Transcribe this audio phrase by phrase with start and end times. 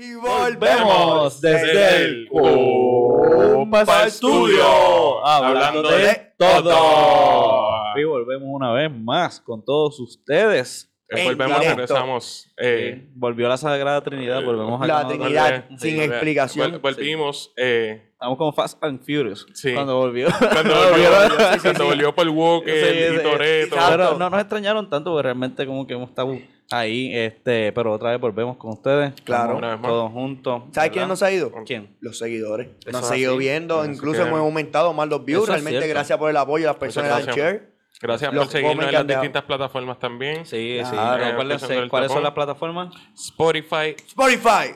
[0.00, 7.96] Y Volvemos desde el Compa Estudio, hablando de todo.
[7.96, 10.84] Y volvemos una vez más con todos ustedes.
[11.10, 11.76] En volvemos, directo.
[11.80, 12.46] regresamos.
[12.58, 16.72] Eh, Volvió la Sagrada Trinidad, volvemos a La Trinidad sin explicación.
[16.74, 17.50] vol- volvimos.
[17.56, 19.46] eh, Estamos como Fast and Furious.
[19.54, 19.72] Sí.
[19.72, 20.28] Cuando volvió.
[20.38, 21.08] cuando Volvió.
[21.62, 23.02] cuando volvió Paul Walker Sí, y
[23.64, 23.86] exacto.
[23.90, 26.36] Pero no nos extrañaron tanto porque realmente como que hemos estado
[26.70, 29.12] ahí, este, pero otra vez volvemos con ustedes.
[29.24, 29.42] Claro.
[29.54, 29.88] Estamos Una vez más.
[29.90, 30.62] Todos juntos.
[30.72, 31.52] ¿Sabes quién nos ha ido?
[31.66, 31.96] ¿Quién?
[32.00, 32.68] Los seguidores.
[32.80, 33.38] Eso Nos han seguido así.
[33.38, 33.84] viendo.
[33.84, 35.44] Incluso que- hemos aumentado más los views.
[35.44, 35.94] Eso es Realmente, cierto.
[35.94, 37.62] gracias por el apoyo de las personas Muchas que dan gracias.
[37.62, 37.78] share.
[38.00, 40.46] Gracias Los por seguirnos comments en que las han distintas plataformas también.
[40.46, 40.90] Sí, sí.
[40.90, 41.24] Claro.
[41.24, 42.24] Recuérdense, Empezando el ¿cuáles son tapón.
[42.24, 42.94] las plataformas?
[43.14, 44.74] Spotify, Spotify.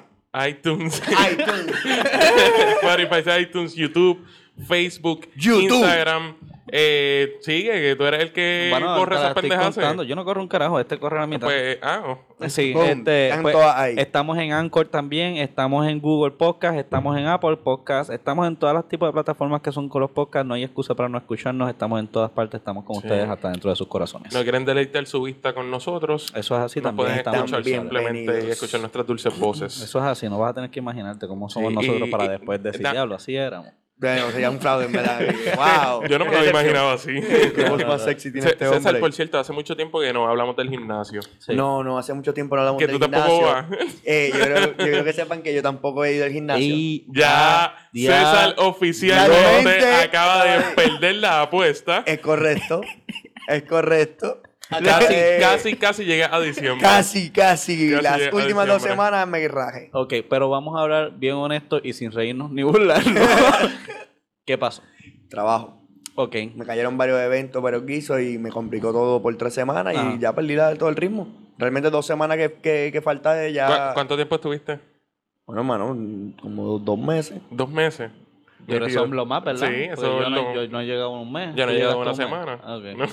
[0.49, 1.77] iTunes, iTunes.
[2.83, 4.25] Spotify, iTunes, YouTube,
[4.67, 5.63] Facebook, YouTube.
[5.81, 6.37] Instagram.
[6.75, 9.75] Eh, sigue, que tú eres el que Bueno, corre esas estoy pendejas.
[9.75, 10.05] contando.
[10.05, 11.47] Yo no corro un carajo, este corre a la mitad.
[11.47, 12.49] Pues, ah, oh.
[12.49, 13.55] Sí, Boom, este, pues,
[13.99, 18.75] estamos en Anchor también, estamos en Google Podcast, estamos en Apple Podcast, estamos en todas
[18.75, 21.69] las tipos de plataformas que son con los podcasts, no hay excusa para no escucharnos,
[21.69, 23.03] estamos en todas partes, estamos con Sí.
[23.07, 24.33] ustedes hasta dentro de sus corazones.
[24.33, 26.33] no quieren deleitar su vista con nosotros.
[26.35, 27.07] Eso es así Nos también.
[27.07, 29.83] pueden estamos escuchar simplemente y escuchar nuestras dulces voces.
[29.83, 32.25] Eso es así, no vas a tener que imaginarte cómo somos Sí, nosotros y- para
[32.25, 33.69] y- después decir, diablo, así éramos.
[34.03, 35.21] Bueno, sería un fraude, en verdad.
[35.57, 36.05] wow.
[36.09, 37.21] Yo no me lo imaginaba así.
[37.55, 39.01] Qué voz más sexy tiene C- este César, hombre.
[39.01, 41.21] por cierto, hace mucho tiempo que no hablamos del gimnasio.
[41.39, 41.55] Sí.
[41.55, 43.65] No, no, hace mucho tiempo no hablamos Que del tú tampoco vas.
[44.05, 46.65] Eh, yo, creo, yo creo que sepan que yo tampoco he ido al gimnasio.
[46.67, 52.03] Y Ya, ya- César oficialmente Realmente- acaba de perder la apuesta.
[52.07, 52.81] Es correcto.
[53.49, 54.43] es correcto.
[54.81, 56.81] Casi, Eh, casi, casi llega a diciembre.
[56.81, 57.91] Casi, casi.
[57.91, 59.91] Casi Las últimas dos semanas me raje.
[59.93, 63.15] Ok, pero vamos a hablar bien honesto y sin reírnos ni burlarnos.
[64.45, 64.83] ¿Qué pasó?
[65.29, 65.79] Trabajo.
[66.15, 66.35] Ok.
[66.55, 70.13] Me cayeron varios eventos, varios guisos y me complicó todo por tres semanas Ajá.
[70.15, 71.29] y ya perdí la- todo el ritmo.
[71.59, 73.91] Realmente dos semanas que, que, que falta de ¿Cu- ya.
[73.95, 74.79] ¿Cuánto tiempo estuviste?
[75.47, 77.41] Bueno, hermano, como dos meses.
[77.51, 78.11] Dos meses.
[78.67, 79.69] Pero eso es lo más, ¿verdad?
[79.69, 81.55] Sí, eso yo, es no, lo- yo no he llegado a un mes.
[81.57, 82.61] Yo no ¿Tú he llegado a una un semana.
[82.63, 82.85] Ah, ok.
[82.97, 83.07] No,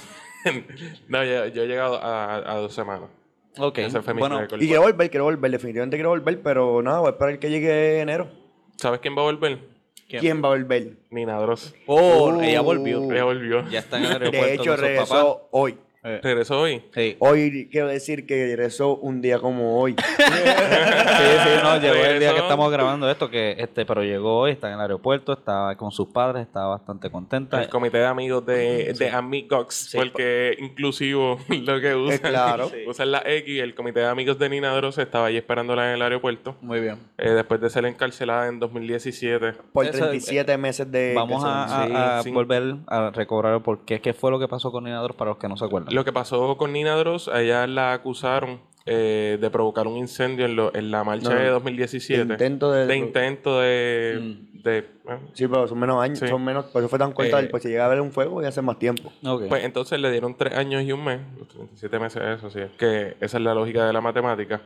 [1.07, 3.09] No, yo, yo he llegado a, a dos semanas.
[3.57, 4.61] Ok, Ese fue mi bueno, récord.
[4.61, 7.99] Y quiero volver, quiero volver, definitivamente quiero volver, pero nada, voy a esperar que llegue
[7.99, 8.29] enero.
[8.77, 9.59] ¿Sabes quién va a volver?
[10.07, 10.21] ¿Quién?
[10.21, 10.93] ¿Quién va a volver?
[11.09, 11.75] Nina Dross.
[11.85, 13.11] oh, Uh, ella volvió.
[13.11, 13.67] Ella volvió.
[13.69, 15.47] Ya está en el aeropuerto De hecho, regresó papás.
[15.51, 15.77] hoy.
[16.01, 16.81] Eh, ¿Regresó hoy?
[16.95, 17.17] sí.
[17.19, 19.95] Hoy quiero decir que regresó un día como hoy.
[20.17, 24.51] sí, sí, no, llegó el día que estamos grabando esto, que este, pero llegó hoy,
[24.51, 27.61] está en el aeropuerto, estaba con sus padres, estaba bastante contenta.
[27.61, 29.97] El comité de amigos de, de Amigox, Sí.
[29.97, 32.15] porque inclusivo lo que usan.
[32.15, 32.71] Eh, claro.
[32.87, 36.01] Usan la X, el comité de amigos de Nina Dross estaba allí esperándola en el
[36.01, 36.55] aeropuerto.
[36.61, 36.97] Muy bien.
[37.17, 39.53] eh, después de ser encarcelada en 2017.
[39.73, 41.13] Por Eso- 37 meses de.
[41.13, 42.33] Vamos a, son- a- a sí, sí.
[42.33, 45.47] volver a recobrar por qué, qué fue lo que pasó con Ninador para los que
[45.49, 45.88] no se acuerdan.
[45.91, 50.45] Lo que pasó con Nina Dross, a ella la acusaron eh, de provocar un incendio
[50.45, 52.21] en, lo- en la marcha No, de de 2017.
[52.33, 54.19] intento de- De intento de...
[54.53, 54.61] Mm.
[54.63, 54.99] de-.
[55.33, 56.27] Sí, pero son menos años, Sí.
[56.27, 56.65] son menos.
[56.65, 57.39] Por eso fue tan corta.
[57.41, 59.11] Eh, pues si llega a haber un fuego, voy a hacer más tiempo.
[59.47, 63.15] Pues entonces le dieron tres años y un mes, los 37 meses, eso sí, que
[63.19, 64.61] esa es la lógica de la matemática.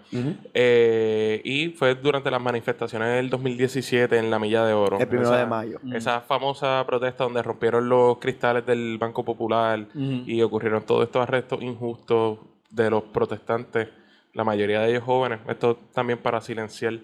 [0.53, 5.00] Eh, y fue durante las manifestaciones del 2017 en la Milla de Oro.
[5.00, 5.80] El primero Esa- de mayo.
[5.94, 11.62] Esa famosa protesta donde rompieron los cristales del Banco Popular y ocurrieron todos estos arrestos
[11.62, 13.88] injustos de los protestantes,
[14.33, 15.39] la mayoría de ellos jóvenes.
[15.47, 16.99] Esto también para silenciar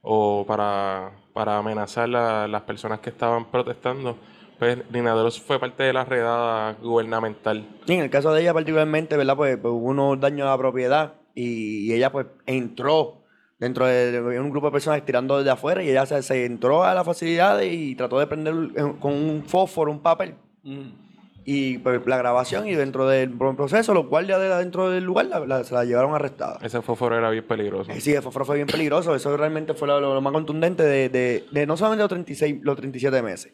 [0.00, 4.18] o para, para amenazar a las personas que estaban protestando.
[4.58, 7.66] Pues Nina Dross fue parte de la redada gubernamental.
[7.86, 9.36] Sí, en el caso de ella particularmente, ¿verdad?
[9.36, 13.22] Pues, pues, hubo unos daños a la propiedad y, y ella pues entró
[13.58, 16.94] dentro de, un grupo de personas tirando desde afuera y ella se, se entró a
[16.94, 18.54] la facilidad y trató de prender
[19.00, 20.34] con un fósforo, un papel
[20.64, 21.01] Mm.
[21.44, 25.40] Y pues, la grabación y dentro del proceso los guardias de dentro del lugar la-
[25.40, 26.58] la- se la llevaron arrestada.
[26.62, 27.90] Ese fósforo era bien peligroso.
[27.90, 29.14] Eh, Sí, el fósforo fue bien peligroso.
[29.14, 32.60] Eso realmente fue lo, lo- lo más contundente de, de- de no solamente los 36,
[32.62, 33.52] los 37 meses.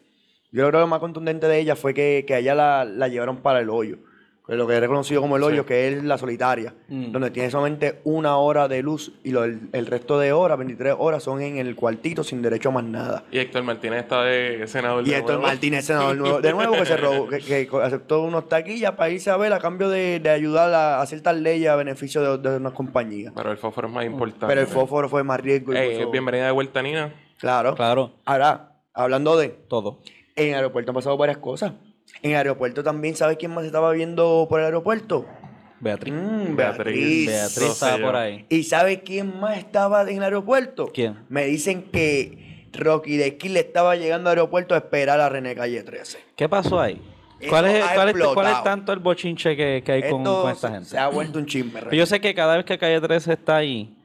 [0.51, 3.07] Yo creo que lo más contundente de ella fue que, que a ella la, la
[3.07, 3.97] llevaron para el hoyo.
[4.49, 5.67] Que Lo que es reconocido como el hoyo, Sí.
[5.67, 6.73] que es la solitaria.
[6.87, 7.11] Mm.
[7.11, 10.95] Donde tiene solamente una hora de luz y lo- el, el resto de horas, 23
[10.97, 13.23] horas, son en el cuartito sin derecho a más nada.
[13.31, 15.47] Y Héctor Martínez está de senador Y de Héctor nuevo.
[15.47, 19.29] Martínez, senador nuevo, de nuevo, que, se robó- que, que aceptó unos taquillas para irse
[19.29, 22.57] a ver a cambio de, de ayudar a hacer tal ley a beneficio de, de
[22.57, 23.31] unas compañías.
[23.35, 24.47] Pero el fósforo es más importante.
[24.47, 25.73] Pero el fósforo fue más riesgo.
[25.73, 27.13] y Eh, bienvenida de vuelta, Nina.
[27.37, 27.75] Claro.
[27.75, 29.99] Claro, Ahora, hablando de, todo.
[30.35, 31.73] en el aeropuerto han pasado varias cosas.
[32.21, 35.25] En el aeropuerto también, ¿sabes quién más estaba viendo por el aeropuerto?
[35.79, 36.13] Beatriz.
[36.13, 37.27] Mm, Beatriz.
[37.27, 37.69] Beatriz.
[37.69, 38.45] Estaba por ahí.
[38.49, 40.91] ¿Y sabe quién más estaba en el aeropuerto?
[40.93, 41.19] ¿Quién?
[41.29, 45.55] Me dicen que Rocky de Kill le estaba llegando al aeropuerto a esperar a René
[45.55, 46.19] Calle 13.
[46.35, 47.01] ¿Qué pasó ahí?
[47.47, 50.51] ¿Cuál es, cuál, es, cuál es tanto el bochinche que, que hay con, Esto con
[50.51, 50.89] esta gente?
[50.89, 51.79] se ha vuelto un chisme.
[51.79, 53.95] Pero yo sé que cada vez que Calle 13 está ahí,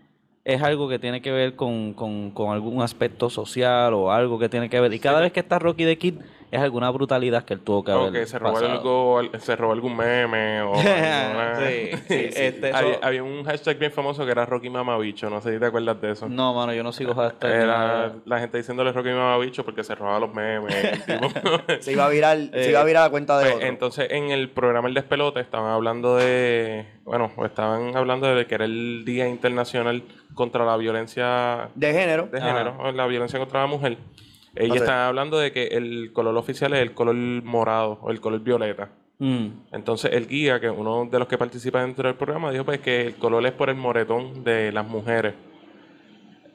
[0.44, 4.48] es algo que tiene que ver con, con, con algún aspecto social o algo que
[4.48, 4.92] tiene que ver.
[4.92, 6.14] Y cada vez que está Rocky the Kid
[6.54, 9.96] es alguna brutalidad que él tuvo que haber que se robó, algo, se robó algún
[9.96, 14.44] meme o alguna- Sí, sí, este, eso- había, había un hashtag bien famoso que era
[14.46, 16.28] Rocky Mamabicho, no sé si te acuerdas de eso.
[16.28, 17.50] No, mano, yo no sigo hashtag.
[17.50, 21.04] Era la gente diciéndole Rocky Mamabicho porque se robaba los memes.
[21.06, 21.28] tipo.
[21.80, 23.66] Se iba a virar, se iba a virar la cuenta de Pues, otro.
[23.66, 26.86] entonces, en el programa El Despelote estaban hablando de.
[27.04, 30.02] Bueno, estaban hablando de que era el Día Internacional
[30.34, 32.26] contra la Violencia de género.
[32.26, 33.98] de género, o la violencia contra la mujer.
[34.56, 34.82] Ellos Ok.
[34.82, 38.90] estaban hablando de que el color oficial es el color morado o el color violeta.
[39.18, 39.46] Mm.
[39.72, 43.08] Entonces, el guía, que uno de los que participa dentro del programa, dijo pues que
[43.08, 45.34] el color es por el moretón de las mujeres.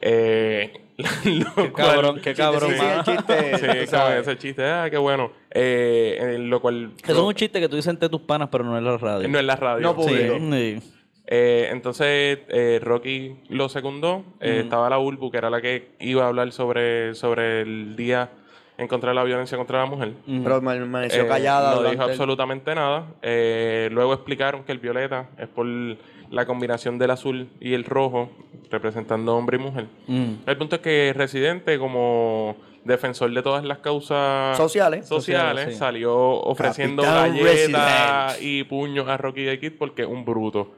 [0.02, 0.72] Eh,
[1.26, 3.00] lo Qué cual- cabrón, qué cabrón, sí, sí, mano.
[3.00, 3.58] el chiste.
[3.88, 5.32] Sí, ese chiste, ah, qué bueno.
[5.52, 6.92] Eh, en lo cual.
[7.04, 9.28] Eso es un chiste que tú dices entre tus panas, pero no en la radio.
[9.28, 9.82] no en la radio.
[9.82, 10.36] No público.
[10.38, 10.94] Sí, sí.
[11.32, 14.24] Eh, entonces, eh, Rocky lo secundó.
[14.40, 18.32] Eh, Estaba la Ulbu, que era la que iba a hablar sobre, sobre el día
[18.80, 20.14] en contra de la violencia contra la mujer.
[20.26, 21.76] Pero me permaneció Eh, callada.
[21.76, 23.06] No dijo el- absolutamente nada.
[23.22, 28.32] Eh, luego explicaron que el violeta es por la combinación del azul y el rojo,
[28.72, 29.86] representando hombre y mujer.
[30.08, 30.32] Mm.
[30.48, 32.56] El punto es que Residente, como
[32.86, 35.06] defensor de todas las causas Sociales.
[35.08, 35.80] sociales, Sociales, sí.
[35.80, 38.42] salió ofreciendo galletas Resident.
[38.42, 40.72] y puños a Rocky the Kid porque es un bruto.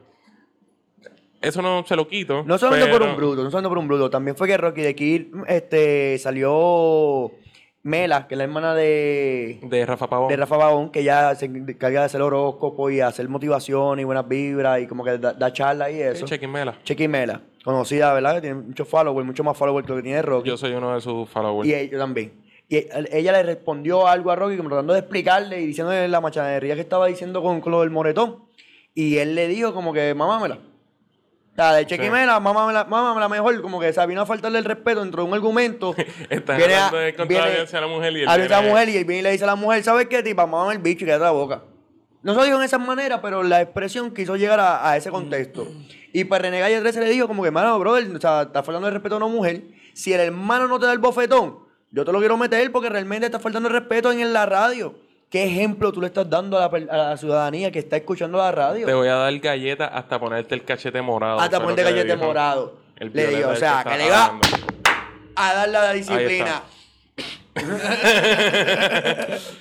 [1.42, 2.44] Eso no se lo quito.
[2.46, 4.10] No solamente por pero- un bruto, no solamente por un bruto.
[4.10, 7.32] También fue que Rocky de Kid este, salió
[7.84, 10.28] Mela, que es la hermana de, De Rafa Pavón.
[10.28, 14.28] de Rafa Babón, que ya se encarga de hacer horóscopo y hacer motivación y buenas
[14.28, 16.26] vibras y como que da, da charla y eso.
[16.26, 16.78] Sí, chequenmela.
[16.84, 18.36] Chequi Mela, conocida, ¿verdad?
[18.36, 20.48] Que tiene muchos followers, mucho más followers que lo que tiene Rocky.
[20.48, 21.68] Yo soy uno de sus followers.
[21.68, 22.32] Y yo también.
[22.68, 26.74] Y ella le respondió algo a Rocky, como tratando de explicarle y diciéndole la machanería
[26.76, 28.44] que estaba diciendo con, con lo del moretón.
[28.94, 30.58] Y él le dijo como que, mamámela.
[31.54, 33.60] Sea, de chequimela, mámamela, mámamela mejor.
[33.60, 35.94] Como que, o sea, vino a faltarle el respeto dentro de un argumento.
[36.30, 38.46] Están Viene hablando de contra la viene- violencia a la mujer y él a la
[38.60, 40.46] viene- mujer y él viene y le dice a la mujer, ¿sabes qué, tipa?
[40.46, 41.62] Mámame el bicho y quédate la boca.
[42.22, 45.10] No se lo dijo en esa manera, pero la expresión quiso llegar a, a ese
[45.10, 45.66] contexto.
[46.12, 48.86] Y pues René Calle 13 le dijo como que, mano, brother, o sea, estás faltando
[48.88, 49.62] el respeto a una mujer.
[49.92, 51.58] Si el hermano no te da el bofetón,
[51.90, 54.94] yo te lo quiero meter porque realmente estás faltando el respeto en la radio.
[55.32, 58.36] ¿Qué ejemplo tú le estás dando a la, per- a la ciudadanía que está escuchando
[58.36, 58.84] la radio?
[58.84, 61.40] Te voy a dar galletas hasta ponerte el cachete morado.
[61.40, 62.26] Hasta ponerte gallete dijo.
[62.26, 62.76] morado.
[62.98, 64.38] El Le digo, o sea, que le va
[65.36, 66.62] a dar la disciplina.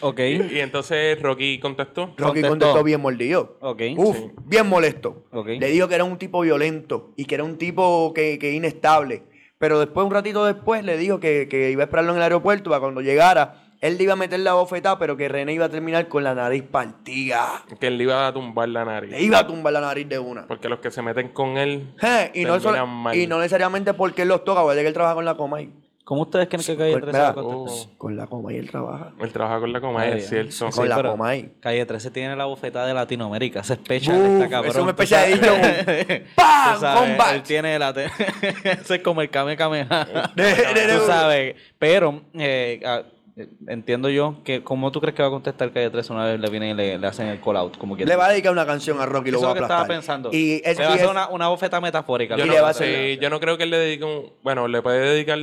[0.02, 0.20] Ok.
[0.20, 2.08] Y entonces Rocky contestó.
[2.18, 2.50] Rocky Contestó.
[2.50, 3.58] contestó bien mordido.
[3.62, 3.82] Ok.
[3.98, 4.32] Uf, Sí.
[4.46, 5.26] bien molesto.
[5.32, 5.48] Ok.
[5.60, 9.24] Le dijo que era un tipo violento y que era un tipo que, que inestable.
[9.58, 12.70] Pero después, un ratito después, le dijo que, que iba a esperarlo en el aeropuerto
[12.70, 13.61] para cuando llegara.
[13.82, 16.36] Él le iba a meter la bofetada, pero que René iba a terminar con la
[16.36, 17.64] nariz partida.
[17.80, 19.20] Que él le iba a tumbar la Le nariz.
[19.22, 20.46] iba a tumbar la nariz de una.
[20.48, 21.92] Porque los que se meten con él.
[22.36, 23.16] Y, no mal.
[23.18, 25.74] y no necesariamente porque él los toca, porque que él trabaja con la coma y
[26.04, 27.88] ¿Cómo ustedes creen que Calle Pues, 13 va a mira, contestar?
[27.94, 29.14] Oh, con la coma y él trabaja.
[29.20, 30.70] él trabaja con la coma, Ay, es cierto.
[30.76, 31.54] Con la pero Comay.
[31.62, 33.62] Calle 13 tiene la bofetada de Latinoamérica.
[33.62, 34.72] Ese es special, Uf, está cabrón.
[34.72, 35.98] es un tú special sabes.
[36.00, 36.24] edition.
[36.36, 37.34] ¡Pam!
[37.34, 37.94] Él tiene la...
[37.94, 38.06] te-
[38.64, 40.32] Ese es como el Kame Kameha.
[40.36, 41.56] De- de- de- Tú sabes.
[41.80, 42.82] Pero, eh,
[43.68, 44.64] entiendo yo que...
[44.64, 46.98] ¿Cómo tú crees que va a contestar Calle 13 una vez le vienen y le,
[46.98, 47.78] le hacen el call out?
[47.78, 49.58] Como que Le va a dedicar una canción a Rocky y lo Eso va es
[49.58, 49.98] a lo que estaba aplastar.
[49.98, 50.30] pensando.
[50.34, 52.36] Y es, le va a hacer es- una, una bofeta metafórica.
[52.38, 54.32] Yo no, le va a sí, yo no creo que él le dedique un.
[54.44, 55.38] Bueno, le puede dedicar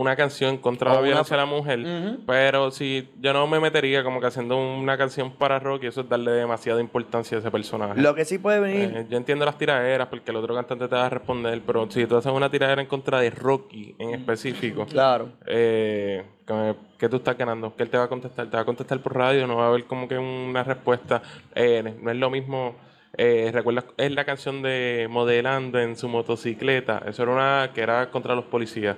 [0.00, 1.80] una canción contra O la una- violencia a la mujer.
[2.26, 6.08] Pero si yo no me metería como que haciendo una canción para Rocky, eso es
[6.08, 8.00] darle demasiada importancia a ese personaje.
[8.00, 8.92] Lo que sí puede venir.
[8.96, 12.06] Eh, yo entiendo las tiraderas porque el otro cantante te va a responder, pero si
[12.06, 15.30] tú haces una tiradera en contra de Rocky en específico, Claro.
[15.46, 18.64] eh, que, que tú estás ganando, que él te va a contestar, te va a
[18.64, 21.22] contestar por radio, no va a haber como que una respuesta.
[21.54, 22.76] Eh, no es lo mismo.
[23.20, 23.84] Eh, ¿Recuerdas?
[23.96, 27.02] Es la canción de Modelando en su motocicleta.
[27.06, 28.96] Eso era una que era contra los policías.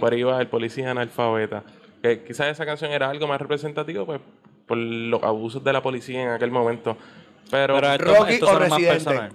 [0.00, 1.64] Por ahí va el policía analfabeta.
[2.02, 4.20] Que quizás esa canción era algo más representativo, pues,
[4.66, 6.96] por los abusos de la policía en aquel momento.
[7.50, 9.28] Pero, Pero esto, Rocky esto o más Residente.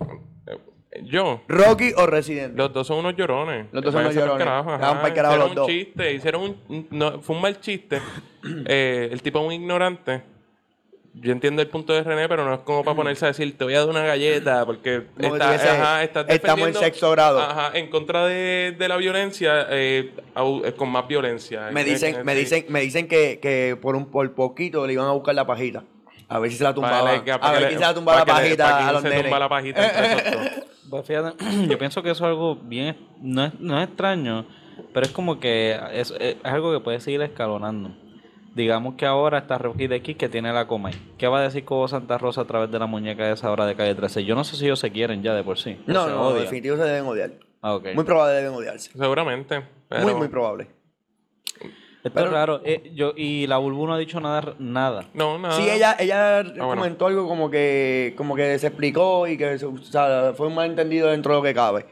[0.47, 2.57] eh, yo, Rocky o Residente.
[2.57, 3.67] los dos son unos llorones.
[3.71, 4.45] Los dos son unos llorones.
[4.45, 4.79] carajo, ajá.
[4.79, 5.67] Carajo hicieron los un dos.
[5.67, 6.57] chiste, hicieron un...
[6.69, 7.99] un- no, fue un mal chiste.
[8.65, 10.21] Eh, el tipo es un ignorante.
[11.15, 13.63] Yo entiendo el punto de René, pero no es como para ponerse a decir, te
[13.63, 15.03] voy a dar una galleta, porque
[15.35, 15.53] está-
[15.83, 17.39] ajá, estás estamos en sexto grado.
[17.39, 21.69] Ajá, en contra de, de la violencia, eh, eh, con más violencia.
[21.71, 25.05] Me dicen, eh, me dicen, me dicen que, que por un por poquito le iban
[25.07, 25.83] a buscar la pajita.
[26.29, 27.11] A ver si se la tumbaba.
[27.11, 29.23] A ver le- se la tumbaba la pajita a los se nenes.
[29.23, 29.91] tumba la pajita.
[30.89, 34.45] Pues fíjate, yo pienso que eso es algo bien, no es, no es extraño,
[34.93, 37.91] pero es como que es, es algo que puede seguir escalonando.
[38.55, 40.91] Digamos que ahora está Rocky de aquí que tiene la coma.
[41.17, 43.65] ¿Qué va a decir Cobo Santa Rosa a través de la muñeca de esa hora
[43.65, 44.23] de calle 13?
[44.25, 45.81] Yo no sé si ellos se quieren ya de por sí.
[45.87, 46.43] No, se no, odian.
[46.43, 47.31] definitivo se deben odiar.
[47.61, 47.87] Ah, ok.
[47.95, 48.91] Muy probable deben odiarse.
[48.91, 49.63] Seguramente.
[49.89, 50.67] Pero, Muy, muy probable.
[52.03, 52.61] Esto es raro.
[52.65, 54.55] Eh, yo, y la Bulbu no ha dicho nada.
[54.59, 55.05] nada.
[55.13, 55.55] No, nada.
[55.55, 56.75] Sí, ella, ella Ah, bueno.
[56.75, 61.07] comentó algo como que, como que se explicó y que o sea, fue un malentendido
[61.09, 61.85] dentro de lo que cabe.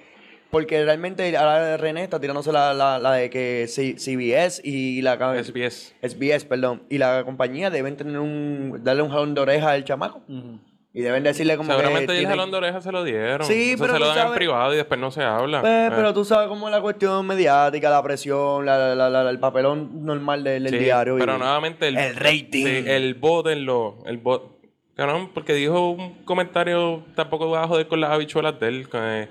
[0.52, 5.16] Porque realmente ahora René está tirándose la, la, la de que C- CBS y la
[5.16, 5.94] SBS.
[6.02, 10.22] SBS, perdón, y la compañía deben tener un darle un jalón de oreja al chamaco
[10.28, 10.60] Ujú.
[10.94, 13.48] y deben decirle como Seguramente que el tiene- jalón de orejas se lo dieron.
[13.48, 15.62] Sí, Eso pero se lo dan en sabes- privado y después no se habla.
[15.62, 19.30] Pues, Eh, pero tú sabes cómo es la cuestión mediática, la presión, la, la- la-
[19.30, 21.16] el papelón normal del, del sí, diario.
[21.18, 22.66] Pero y- nuevamente el, el rating.
[22.66, 24.00] sí, el bot en lo.
[24.06, 24.60] El bot.
[24.98, 28.90] Cabrón, porque dijo un comentario tampoco va a joder con las habichuelas de él.
[28.90, 29.30] que-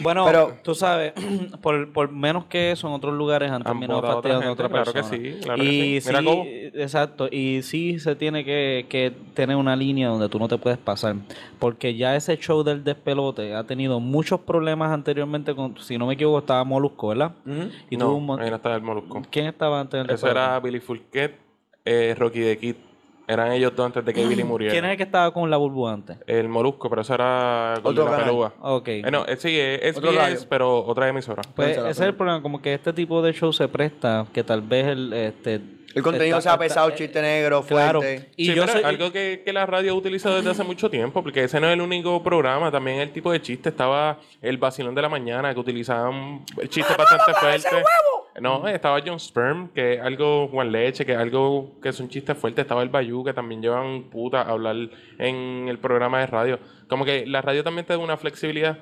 [0.00, 1.12] Bueno, Pero- tú sabes,
[1.62, 4.66] por, por menos que eso, en otros lugares han terminado votado a otra fastidiando a
[4.66, 5.22] otra gente, claro persona.
[5.22, 6.08] que sí, claro que y sí.
[6.08, 6.44] Mira sí, cómo.
[6.82, 10.78] exacto, y sí se tiene que, que tener una línea donde tú no te puedes
[10.78, 11.14] pasar,
[11.60, 16.14] porque ya ese show del despelote ha tenido muchos problemas anteriormente con, si no me
[16.14, 17.32] equivoco, estaba Molusco, ¿verdad?
[17.88, 19.22] Y no, tuvo un ahí no estaba el molusco.
[19.30, 20.40] ¿Quién estaba antes del Eso despelote?
[20.50, 21.38] era Billy Fulquet,
[21.84, 22.76] eh, Rocky the Kid.
[23.26, 24.72] Eran ellos dos antes de que Billy muriera.
[24.72, 26.18] ¿Quién es el que estaba con la Bulbu antes?
[26.26, 28.24] El molusco, pero eso era Otro Golden canal.
[28.24, 28.54] Pelúa.
[28.60, 28.88] Ok.
[28.88, 30.38] Eh, no, eh, sí, es Otro SBS, radio.
[30.50, 31.42] pero otra emisora.
[31.54, 34.44] Pues Pensaba, ese es el problema, como que este tipo de show se presta, que
[34.44, 35.60] tal vez el, este,
[35.94, 38.00] El contenido está- sea está- pesado, eh, chiste negro, Claro.
[38.00, 38.30] fuerte.
[38.36, 41.22] Y sí, yo soy- algo que, que la radio ha utilizado desde hace mucho tiempo,
[41.22, 44.94] porque ese no es el único programa, también el tipo de chiste estaba el vacilón
[44.94, 47.82] de la mañana, que utilizaban el chiste bastante fuerte.
[48.40, 52.08] No, estaba John Sperm, que es algo Juan Leche, que es algo que es un
[52.08, 52.62] chiste fuerte.
[52.62, 54.74] Estaba el Bayou, que también llevan puta a hablar
[55.18, 56.58] en el programa de radio.
[56.88, 58.78] Como que la radio también te da una flexibilidad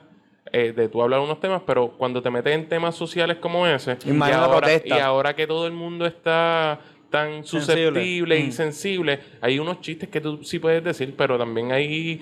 [0.55, 3.97] eh, de tú hablar unos temas, pero cuando te metes en temas sociales como ese,
[4.05, 6.81] y ahora, y ahora que todo el mundo está
[7.13, 7.61] tan Sensible.
[7.61, 8.53] susceptible y Mm.
[8.53, 12.21] sensible, hay unos chistes que tú sí puedes decir, pero también hay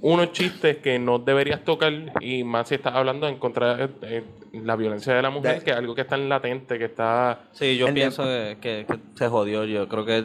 [0.00, 4.24] unos chistes que no deberías tocar y más si estás hablando en contra de eh,
[4.64, 7.40] la violencia de la mujer, De- que es algo que está en latente, que está...
[7.52, 9.64] Sí, yo de- pienso que, que- que se jodió.
[9.64, 10.24] Yo creo que.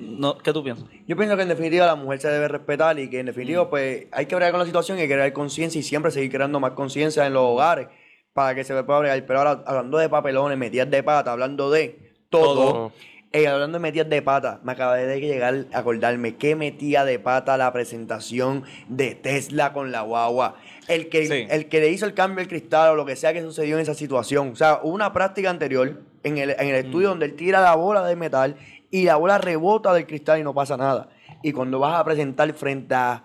[0.00, 0.86] No, ¿Qué tú piensas?
[1.06, 3.70] Yo pienso que en definitiva la mujer se debe respetar y que en definitiva Mm.
[3.70, 6.72] pues hay que bregar con la situación y crear conciencia y siempre seguir creando más
[6.72, 7.86] conciencia en los hogares
[8.32, 9.24] para que se pueda bregar.
[9.26, 12.92] Pero ahora hablando de papelones, metidas de pata, hablando de todo, Todo.
[13.32, 17.18] eh, hablando de metidas de pata, me acabé de llegar a acordarme que metía de
[17.18, 20.56] pata la presentación de Tesla con la guagua.
[20.88, 21.46] El que, Sí.
[21.50, 23.82] el que le hizo el cambio al cristal o lo que sea que sucedió en
[23.82, 24.50] esa situación.
[24.52, 26.86] O sea, hubo una práctica anterior en el, en el Mm.
[26.86, 28.56] estudio donde él tira la bola de metal
[28.90, 31.10] y la bola rebota del cristal y no pasa nada.
[31.42, 33.24] Y cuando vas a presentar frente a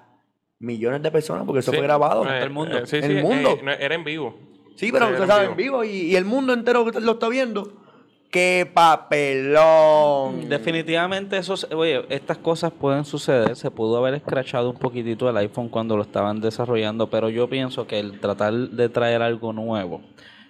[0.60, 2.26] millones de personas, porque eso Sí, fue grabado.
[2.30, 2.78] eh, el mundo.
[2.78, 3.58] eh, sí, El sí, eh, mundo.
[3.64, 4.38] no, era en vivo.
[4.76, 7.00] Sí, pero Sí, usted era sabe, en en vivo y, y el mundo entero que
[7.00, 7.83] lo está viendo.
[8.34, 10.50] ¡Qué papelón!
[10.50, 13.56] Definitivamente, eso, se- oye, estas cosas pueden suceder.
[13.56, 17.86] Se pudo haber escrachado un poquitito el iPhone cuando lo estaban desarrollando, pero yo pienso
[17.86, 20.02] que el tratar de traer algo nuevo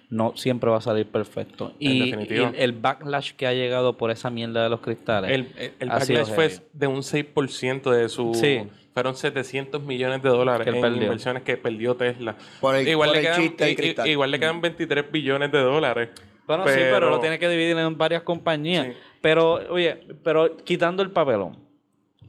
[0.08, 1.72] no siempre va a salir perfecto.
[1.78, 5.30] En Y, y el backlash que ha llegado por esa mierda de los cristales.
[5.30, 6.62] El, backlash fue heavy.
[6.72, 8.32] de un 6% de su...
[8.34, 8.62] Sí.
[8.94, 11.02] Fueron 700 millones de dólares en perdió.
[11.02, 12.36] inversiones que perdió Tesla.
[12.60, 13.40] Por el- igual, por le el quedan,
[13.74, 16.10] chiste igual le quedan 23 billones de dólares.
[16.46, 18.86] Bueno, sí, pero lo tiene que dividir en varias compañías.
[18.86, 18.92] Sí.
[19.20, 21.56] Pero, oye, pero quitando el papelón,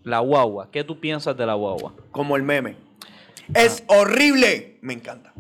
[0.03, 1.93] la guagua, ¿qué tú piensas de la guagua?
[2.11, 2.77] Como el meme.
[3.53, 4.77] ¡Es horrible!
[4.81, 5.33] Me encanta.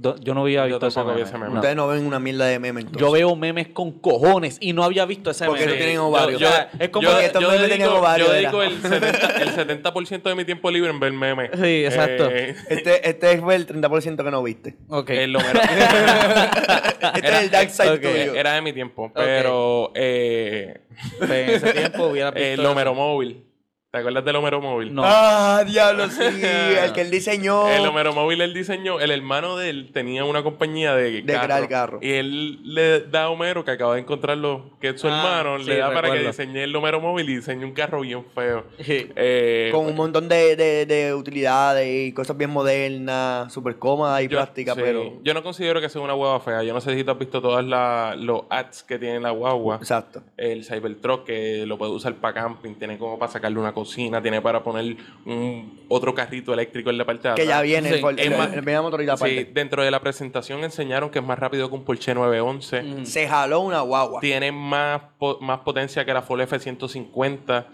[0.00, 1.28] Yo no había Yo visto ese tampoco vi meme.
[1.28, 1.50] ese meme.
[1.50, 1.54] No.
[1.56, 3.00] Ustedes no ven una mierda de meme entonces.
[3.00, 5.72] Yo veo memes con cojones y no había visto ese Porque meme.
[5.72, 6.40] no tienen ovarios.
[6.40, 8.40] Yo, es como yo- que estos yo memes tenían ovarios, yo era.
[8.50, 11.50] dedico el 70%, el 70 de mi tiempo libre en ver memes.
[11.54, 12.28] Sí, exacto.
[12.30, 14.76] Eh, Este, este fue el 30% que no viste.
[14.88, 15.10] Ok.
[15.10, 15.60] el número-
[17.14, 18.00] Este es el dark side ok.
[18.00, 18.34] tuyo.
[18.34, 20.80] era de mi tiempo, pero eh,
[21.20, 22.62] En ese tiempo hubiera visto el eso.
[22.68, 23.44] número móvil.
[23.90, 24.94] ¿Te acuerdas del Homero móvil?
[24.94, 25.00] No.
[25.02, 26.20] Ah, diablo, sí.
[26.22, 27.70] El que él diseñó.
[27.70, 31.66] El Homero móvil él diseñó, el hermano de él tenía una compañía de, De crear
[31.70, 31.98] carro.
[32.02, 35.58] Y él le da a Homero, que acaba de encontrarlo, que es su Ah, hermano,
[35.64, 38.64] sí, le da para que diseñe el Homero móvil y diseñe un carro bien feo.
[38.78, 39.06] Sí.
[39.16, 44.28] Eh, Con un montón de, de, de utilidades y cosas bien modernas, súper cómodas y
[44.28, 45.14] yo- prácticas, sí, pero.
[45.22, 46.62] Yo no considero que sea una guagua fea.
[46.62, 49.76] Yo no sé si tú has visto todos los ads que tiene la guagua.
[49.76, 50.22] Exacto.
[50.36, 54.40] El Cybertruck que lo puede usar para camping, tiene como para sacarle una cocina, tiene
[54.40, 57.62] para poner un otro carrito eléctrico en la parte de Que ya atrás.
[57.64, 58.02] viene Sí, el,
[58.36, 61.74] más- el- el motorita Sí, dentro de la presentación enseñaron que es más rápido que
[61.74, 62.82] un Porsche 911.
[62.82, 63.04] Mm.
[63.06, 64.20] Se jaló una guagua.
[64.20, 67.66] Tiene más, po- más potencia que la Ford F-150.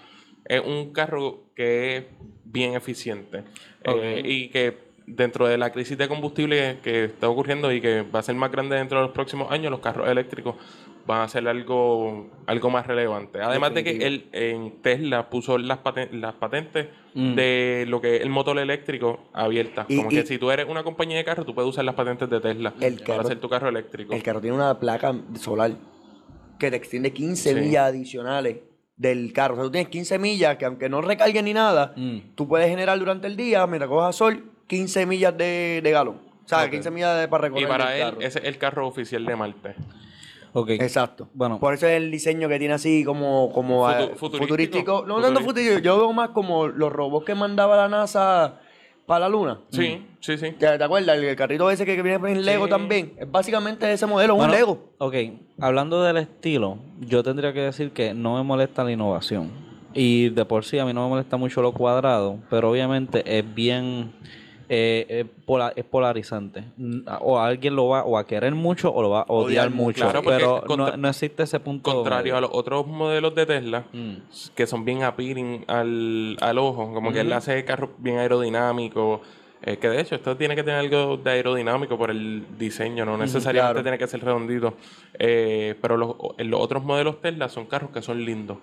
[0.46, 2.04] Es un carro que es
[2.44, 3.44] bien eficiente.
[3.84, 8.20] Eh, y que dentro de la crisis de combustible que está ocurriendo y que va
[8.20, 10.54] a ser más grande dentro de los próximos años, los carros eléctricos
[11.06, 13.40] van a ser algo, algo más relevante.
[13.42, 17.34] Además de que él en Tesla puso las, paten- las patentes Mm.
[17.34, 19.87] de lo que es el motor eléctrico abiertas.
[19.88, 21.94] Y- Como y- que si tú eres una compañía de carro, tú puedes usar las
[21.94, 24.14] patentes de Tesla El para carro- hacer tu carro eléctrico.
[24.14, 25.73] El carro tiene una placa solar
[26.58, 27.61] que te extiende 15 Sí.
[27.61, 28.56] millas adicionales
[28.96, 29.54] del carro.
[29.54, 32.18] O sea, tú tienes 15 millas que aunque no recargue ni nada, Mm.
[32.34, 36.20] tú puedes generar durante el día, mientras cojas sol, 15 millas de, de galón.
[36.44, 36.70] O sea, Ok.
[36.70, 38.20] 15 millas de- para recorrer Y para el él, carro.
[38.23, 39.75] ese es el carro oficial de Marte.
[40.54, 40.70] Ok.
[40.70, 41.28] Exacto.
[41.34, 41.58] Bueno.
[41.61, 44.38] Por eso es el diseño que tiene así como, como Futu- eh, futurístico.
[44.38, 44.92] futurístico.
[45.06, 45.44] No tanto Futurístico.
[45.49, 48.61] futurístico, yo veo más como los robots que mandaba la NASA
[49.06, 49.61] para la luna.
[49.70, 50.52] Sí, sí, sí.
[50.52, 51.18] ¿Te, te acuerdas?
[51.18, 52.70] El, carrito ese que, que viene en Lego Sí.
[52.70, 53.12] también.
[53.18, 54.92] Es básicamente ese modelo, Bueno, un Lego.
[54.99, 55.14] Ok,
[55.61, 59.50] hablando del estilo, yo tendría que decir que no me molesta la innovación.
[59.92, 63.54] Y de por sí a mí no me molesta mucho lo cuadrado, pero obviamente es
[63.54, 64.12] bien
[64.76, 66.64] eh, eh, es polarizante.
[66.76, 69.71] Mm, O alguien lo va o a querer mucho o lo va a odiar, Odiar
[69.71, 70.00] mucho.
[70.02, 71.95] Claro, pero no, no existe ese punto.
[71.95, 74.14] Contrario a los otros modelos de Tesla, Mm.
[74.54, 79.21] que son bien appealing al, al ojo, como que él hace carros bien aerodinámicos.
[79.66, 83.16] eh, que de hecho, esto tiene que tener algo de aerodinámico por el diseño, no
[83.16, 83.83] necesariamente claro.
[83.83, 84.75] tiene que ser redondito.
[85.19, 86.16] Eh, pero los
[86.61, 88.59] otros modelos Tesla son carros que son lindos.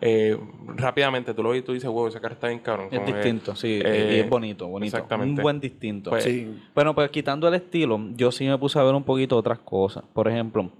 [0.00, 0.36] Eh,
[0.76, 2.88] rápidamente tú lo ves y tú dices, wow, ese carro está bien cabrón.
[2.90, 4.96] Es distinto, sí, eh, y es bonito, bonito.
[4.96, 5.40] exactamente.
[5.40, 6.10] Un buen distinto.
[6.10, 6.58] Pues, Sí.
[6.74, 10.04] Bueno, pues quitando el estilo, yo sí me puse a ver un poquito otras cosas.
[10.12, 10.70] Por ejemplo,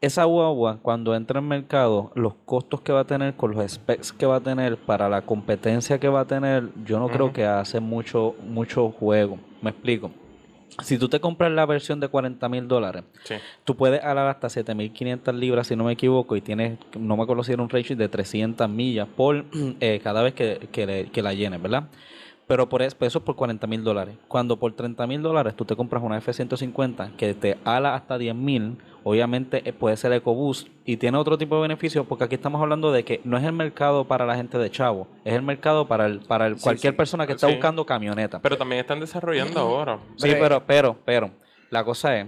[0.00, 4.12] esa guagua, cuando entra en mercado, los costos que va a tener con los specs
[4.12, 7.44] que va a tener para la competencia que va a tener, yo no creo que
[7.44, 9.38] hace mucho, mucho juego.
[9.62, 10.10] Me explico.
[10.82, 13.34] Si tú te compras la versión de 40 mil dólares, sí.
[13.64, 17.42] tú puedes alar hasta 7500 libras, si no me equivoco, y tienes, no me acuerdo
[17.44, 19.44] si era un ratio de 300 millas por
[19.80, 21.84] eh, cada vez que, que que la llenes, ¿verdad?
[22.46, 24.16] Pero por eso, eso es por 40 mil dólares.
[24.28, 28.34] Cuando por 30 mil dólares tú te compras una F-150 que te ala hasta 10
[28.36, 32.62] mil, obviamente eh, puede ser EcoBoost y tiene otro tipo de beneficios porque aquí estamos
[32.62, 35.88] hablando de que no es el mercado para la gente de chavo, es el mercado
[35.88, 36.96] para el para el, cualquier sí.
[36.96, 37.52] persona que está Sí.
[37.54, 38.40] buscando camioneta.
[38.40, 39.98] Pero también están desarrollando ahora.
[40.16, 41.30] Sí, pero, pero, pero,
[41.70, 42.26] la cosa es,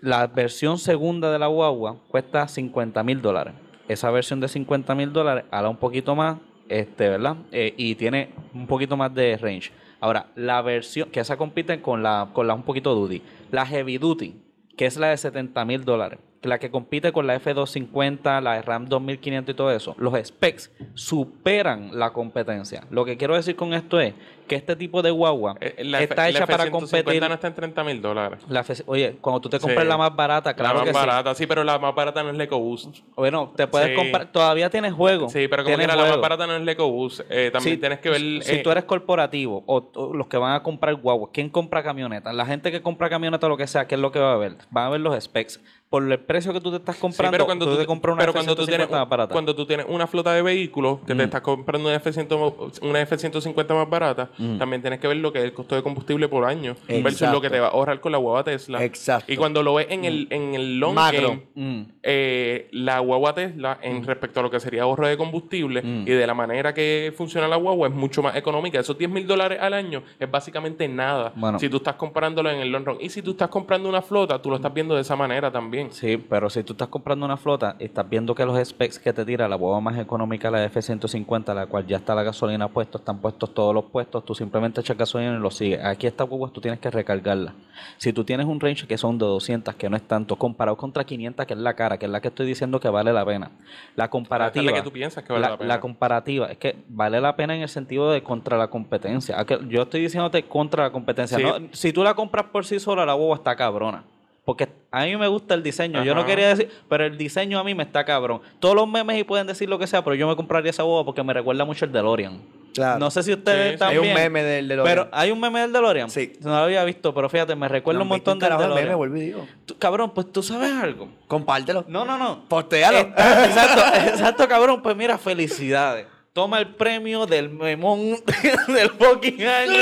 [0.00, 3.52] la versión segunda de la guagua cuesta 50 mil dólares.
[3.88, 7.36] Esa versión de 50 mil dólares ala un poquito más, este, ¿verdad?
[7.52, 9.70] Eh, y tiene un poquito más de range.
[10.00, 13.22] Ahora, la versión, que esa compite con la, con la un poquito duty.
[13.50, 14.34] La heavy duty,
[14.76, 16.18] que es la de 70 mil dólares.
[16.42, 19.94] La que compite con la F250, la RAM 2500 y todo eso.
[19.96, 22.86] Los specs superan la competencia.
[22.90, 24.12] Lo que quiero decir con esto es
[24.46, 27.20] que este tipo de guagua Eh, la F- está la hecha para F-150 competir.
[27.28, 28.40] no está en 30 mil dólares.
[28.48, 29.88] La F- oye, cuando tú te compras Sí.
[29.88, 31.46] la más barata, claro la más que barata, sí.
[31.46, 32.98] pero la más barata no es la EcoBoost.
[33.16, 33.94] Bueno, te puedes Sí.
[33.96, 35.28] comprar, todavía tienes juego.
[35.28, 37.20] Sí, pero como quiera, la más barata no es la EcoBoost.
[37.30, 38.20] Eh, también tienes que ver...
[38.42, 41.82] Si eh, tú eres corporativo o, o los que van a comprar guagua, ¿quién compra
[41.82, 42.34] camionetas?
[42.34, 44.36] La gente que compra camioneta o lo que sea, ¿qué es lo que va a
[44.36, 44.56] ver?
[44.70, 45.60] Van a ver los specs.
[45.90, 48.32] Por el precio que tú te estás comprando, pero cuando tú, te compras una pero
[48.32, 49.32] cuando tú F-150 tienes, más barata.
[49.32, 51.20] cuando tú tienes una flota de vehículos que te Mm.
[51.20, 54.58] estás comprando una F-100 una F-150 más barata, Mm.
[54.58, 57.34] también tienes que ver lo que es el costo de combustible por año versus Exacto.
[57.34, 58.82] lo que te va a ahorrar con la guagua Tesla.
[58.84, 59.32] Exacto.
[59.32, 61.28] Y cuando lo ves en el, en el long Macro.
[61.28, 61.82] game, Mm.
[62.02, 66.02] eh, la guagua Tesla en respecto a lo que sería ahorro de combustible Mm.
[66.06, 68.78] y de la manera que funciona la guagua es mucho más económica.
[68.80, 71.58] Esos 10 mil dólares al año es básicamente nada Bueno.
[71.58, 72.98] si tú estás comparándolo en el long run.
[73.00, 75.92] Y si tú estás comprando una flota, tú lo estás viendo de esa manera también.
[75.92, 79.12] Sí, pero si tú estás comprando una flota y estás viendo que los specs que
[79.12, 82.98] te tira la hueva más económica, la F-150, la cual ya está la gasolina puesta,
[82.98, 85.84] están puestos todos los puestos, tú simplemente echas gasolina y lo sigues.
[85.84, 87.54] Aquí esta huevas tú tienes que recargarla.
[87.98, 91.04] Si tú tienes un range que son de 200, que no es tanto, comparado contra
[91.04, 93.50] 500, que es la cara, que es la que estoy diciendo que vale la pena.
[93.96, 94.72] La comparativa...
[94.72, 95.80] que tú piensas que vale la pena.
[95.80, 99.38] comparativa es que vale la pena en el sentido de contra la competencia.
[99.38, 101.38] ¿A que Yo estoy diciéndote contra la competencia.
[101.38, 101.44] Sí.
[101.44, 104.04] No, si tú la compras por sí sola, la hueva está cabrona.
[104.44, 106.04] Porque a mí me gusta el diseño.
[106.04, 108.42] Yo no quería decir, pero el diseño a mí me está cabrón.
[108.60, 111.04] Todos los memes y pueden decir lo que sea, pero yo me compraría esa boba
[111.04, 112.42] porque me recuerda mucho el DeLorean.
[112.74, 112.98] Claro.
[112.98, 114.02] No sé si ustedes Sí, también.
[114.02, 116.10] Hay un meme del de Pero hay un meme del DeLorean.
[116.10, 116.32] Sí.
[116.40, 118.84] No lo había visto, pero fíjate, me recuerda un montón del de DeLorean.
[118.84, 119.46] meme, vuelvo y digo.
[119.64, 121.08] Tú- cabrón, pues tú sabes algo.
[121.26, 121.84] Compártelo.
[121.88, 122.44] No, no, no.
[122.48, 122.98] Postéalo.
[122.98, 124.82] Está- exacto, exacto, cabrón.
[124.82, 126.06] Pues mira, felicidades.
[126.34, 128.16] Toma el premio del memón
[128.66, 129.72] del fucking año.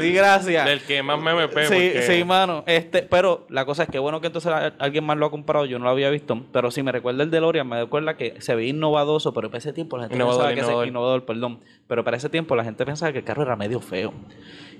[0.00, 0.64] Sí, gracias.
[0.64, 1.66] Del que más me MP.
[1.66, 2.64] Sí, porque- sí, mano.
[2.66, 5.78] Este, pero la cosa es que bueno que entonces alguien más lo ha comprado, yo
[5.78, 6.46] no lo había visto.
[6.50, 9.74] Pero si me recuerda el DeLorean, me recuerda que se veía innovadoso, pero para ese
[9.74, 10.84] tiempo la gente Innovador, pensaba que innovador.
[10.84, 11.60] se, innovador, perdón.
[11.86, 14.14] Pero para ese tiempo la gente pensaba que el carro era medio feo.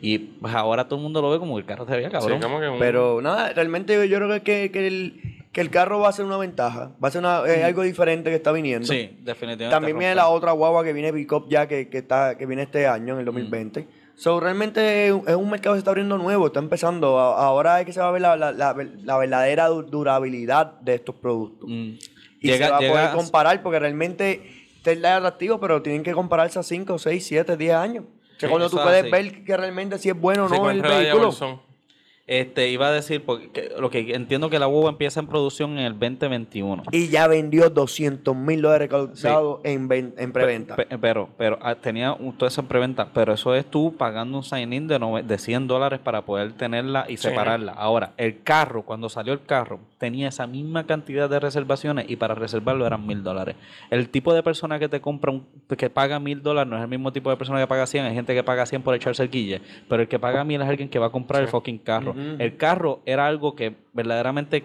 [0.01, 2.13] Y pues, ahora todo el mundo lo ve como que el carro se veía Sí,
[2.15, 2.41] cabrón.
[2.41, 6.01] como que un- Pero nada, realmente yo creo que, que, que el, que el carro
[6.01, 6.93] va a ser una ventaja.
[7.03, 8.87] Va a ser una, es algo diferente que está viniendo.
[8.87, 9.69] Sí, definitivamente.
[9.71, 12.87] También viene la otra guagua que viene pick-up ya que, que, está, que viene este
[12.87, 13.87] año, en el 2020.
[14.15, 17.19] So, realmente es un- mercado que se está abriendo nuevo, está empezando.
[17.19, 20.95] Ahora es que se va a ver la, la- la- la verdadera du- durabilidad de
[20.95, 21.69] estos productos.
[21.69, 21.73] Mm.
[22.41, 24.43] Y Llega- se va a poder a- comparar, porque realmente
[24.83, 28.05] Tesla es atractivo, pero tienen que compararse a 5, 6, 7, 10 años.
[28.39, 29.11] Que Sí, cuando tú es puedes así.
[29.11, 31.33] ver que realmente si es bueno o no el vehículo.
[32.29, 35.73] Este, iba a decir, porque que- lo que entiendo que la huevo empieza en producción
[35.73, 36.85] en el 2021.
[36.93, 40.77] Y ya vendió 200 mil dólares recaudados en, ven- en preventa.
[40.77, 44.87] Pe- pero, pero ah, tenía toda esa preventa, pero eso es tú pagando un sign-in
[44.87, 47.29] de, nove- de 100 dólares para poder tenerla y Sí.
[47.29, 47.73] separarla.
[47.73, 52.37] Ahora, el carro, cuando salió el carro, tenía esa misma cantidad de reservaciones y para
[52.37, 53.57] reservarlo eran mil dólares.
[53.91, 55.45] El tipo de persona que te compra, un,
[55.77, 58.05] que paga mil dólares, no es el mismo tipo de persona que paga 100.
[58.07, 60.69] Hay gente que paga 100 por echarse el guille, pero el que paga mil es
[60.69, 62.12] alguien que va a comprar el fucking carro.
[62.39, 64.65] El carro era algo que verdaderamente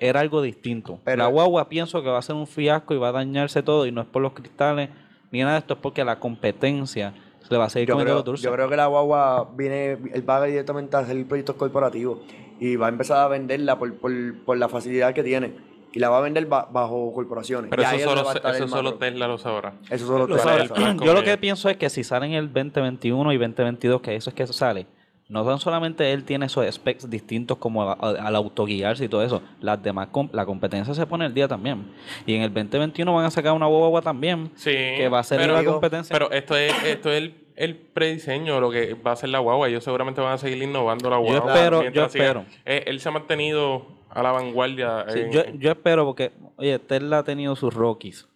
[0.00, 0.98] era algo distinto.
[1.04, 3.86] Pero- la guagua pienso que va a ser un fiasco y va a dañarse todo
[3.86, 4.90] y no es por los cristales
[5.30, 8.10] ni nada de esto, es porque la competencia se le va a seguir Yo comiendo
[8.12, 8.44] creo, los dulces.
[8.44, 12.18] yo creo que la guagua viene, él va directamente a hacer proyectos corporativos
[12.60, 14.12] y va a empezar a venderla por, por,
[14.44, 15.72] por la facilidad que tiene.
[15.94, 17.68] Y la va a vender ba- bajo corporaciones.
[17.68, 18.94] Pero Y eso solo, va a estar eso solo.
[18.94, 19.74] Tesla lo sabrá.
[19.90, 20.64] Eso solo Lo Tesla
[20.94, 21.04] lo.
[21.04, 24.30] Yo lo que pienso es que si sale en el 2021 y 2022, que eso
[24.30, 24.86] es que eso sale,
[25.32, 29.22] no tan solamente él tiene esos specs distintos como a- a- al autoguiarse y todo
[29.22, 31.86] eso, las demás, com- la competencia se pone el día también.
[32.26, 34.70] Y en el 2021 van a sacar una guagua también Sí.
[34.70, 36.12] que va a ser pero, la competencia.
[36.12, 39.68] Pero esto es, esto es el, el prediseño, lo que va a ser la guagua.
[39.68, 41.54] Ellos seguramente van a seguir innovando la Yo guagua.
[41.54, 42.44] espero- mientras yo espero.
[42.66, 45.06] Eh, él se ha mantenido a la vanguardia.
[45.08, 48.28] Sí, en- yo, yo espero porque, oye, Tesla ha tenido sus Rockies.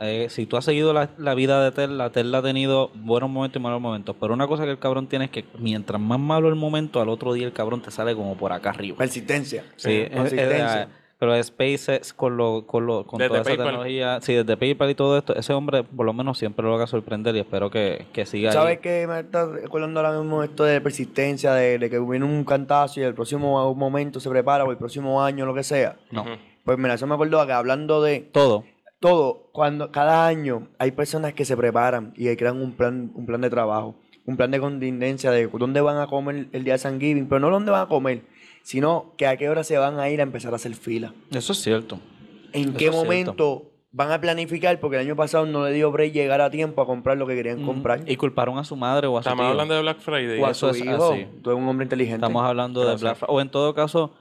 [0.00, 3.60] Eh, si tú has seguido la, la vida de Tesla, Tesla ha tenido buenos momentos
[3.60, 4.16] y malos momentos.
[4.20, 7.08] Pero una cosa que el cabrón tiene es que mientras más malo el momento, al
[7.08, 8.98] otro día el cabrón te sale como por acá arriba.
[8.98, 9.64] Persistencia.
[9.76, 10.82] Sí, es- consistencia.
[10.82, 10.88] ah,
[11.20, 13.66] pero SpaceX con lo, con lo, con toda esa PayPal.
[13.66, 16.86] tecnología, sí, desde PayPal y todo esto, ese hombre por lo menos siempre lo haga
[16.86, 18.82] sorprender y espero que, que siga ¿Sabes ahí.
[18.82, 23.00] qué me está recordando ahora mismo esto de persistencia, de, de que viene un cantazo
[23.00, 25.96] y el próximo momento se prepara o el próximo año, lo que sea?
[26.10, 26.24] No.
[26.64, 28.64] Pues mira, eso me acordó que hablando de todo.
[29.00, 33.26] Todo, cuando cada año hay personas que se preparan y que crean un plan, un
[33.26, 36.78] plan de trabajo, un plan de contingencia de dónde van a comer el día de
[36.78, 38.22] San Giving, pero no dónde van a comer,
[38.62, 41.14] sino que a qué hora se van a ir a empezar a hacer fila.
[41.32, 41.98] Eso es cierto.
[42.52, 46.12] En Eso qué momento van a planificar, porque el año pasado no le dio break
[46.12, 48.02] llegar a tiempo a comprar lo que querían comprar.
[48.08, 49.50] Y culparon a su madre o a su Estamos tío.
[49.50, 50.40] hablando de Black Friday.
[50.40, 51.16] o a eso su hijo.
[51.42, 52.16] Tú eres un hombre inteligente.
[52.24, 52.96] Estamos hablando de.
[52.96, 53.34] Black Friday.
[53.34, 54.12] O en todo caso,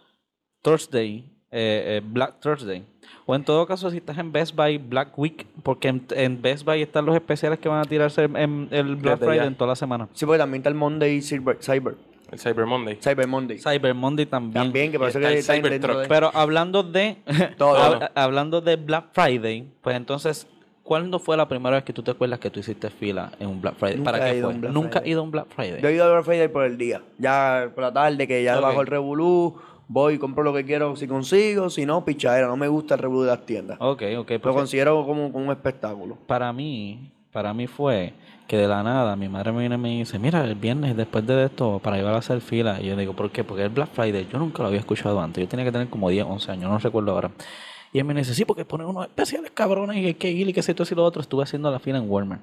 [0.62, 2.84] Thursday, eh, eh, Black Thursday.
[3.26, 6.66] O en todo caso, si estás en Best Buy, Black Week, porque en, en Best
[6.66, 9.46] Buy están los especiales que van a tirarse en, en el Black Desde Friday ya.
[9.46, 10.08] en toda la semana.
[10.14, 11.96] Sí, porque también está el Monday Cyber, Cyber,
[12.32, 12.98] El Cyber Monday.
[13.02, 13.58] Cyber Monday.
[13.60, 14.54] Cyber Monday también.
[14.66, 15.72] También, que parece está que el está Cybertruck.
[15.82, 17.18] dentro de- Pero hablando de
[17.58, 17.76] Todo.
[17.78, 20.48] hab- hablando de Black Friday, pues entonces,
[20.84, 23.62] ¿cuándo fue la primera vez que tú te acuerdas que tú hiciste fila en un
[23.62, 23.98] Black Friday?
[23.98, 24.56] Nunca ¿Para he qué ido a fue?
[24.56, 25.12] un Black Nunca he Friday.
[25.12, 25.82] ido a un Black Friday.
[25.84, 27.02] Yo he ido a Black Friday por el día.
[27.20, 28.62] Ya por la tarde, que ya Ok.
[28.64, 29.56] bajo el revolú,
[29.90, 32.48] voy, compro lo que quiero si consigo, si no, pichadera.
[32.48, 33.78] No me gusta el revolú de las tiendas.
[33.82, 34.32] Ok, ok.
[34.42, 36.18] Lo considero como, como un espectáculo.
[36.26, 38.14] para mí, para mí fue
[38.48, 41.26] que de la nada mi madre me viene y me dice, mira, el viernes después
[41.28, 42.80] de esto, para llevar a hacer fila.
[42.82, 43.44] Y yo digo, ¿por qué?
[43.44, 45.44] Porque el Black Friday yo nunca lo había escuchado antes.
[45.44, 47.32] Yo tenía que tener como 10, 11 años, no recuerdo ahora.
[47.92, 50.54] Y él me dice, sí, porque ponen unos especiales cabrones y hay que ir y
[50.54, 51.22] que sé esto y lo otro.
[51.22, 52.42] Estuve haciendo la fila en Walmart.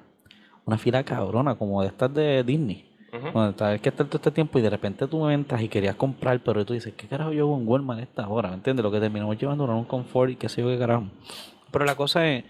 [0.65, 2.85] Una fila cabrona, como de estas de Disney.
[3.13, 3.31] Ujú.
[3.31, 5.95] Bueno, sabes que estar todo este tiempo y de repente tú me entras y querías
[5.95, 8.49] comprar, pero tú dices, ¿qué carajo yo hago en Walmart a esta hora?
[8.49, 8.83] ¿Me entiendes?
[8.83, 11.05] Lo que terminamos llevando era un confort y qué sé yo qué carajo.
[11.71, 12.43] Pero la cosa es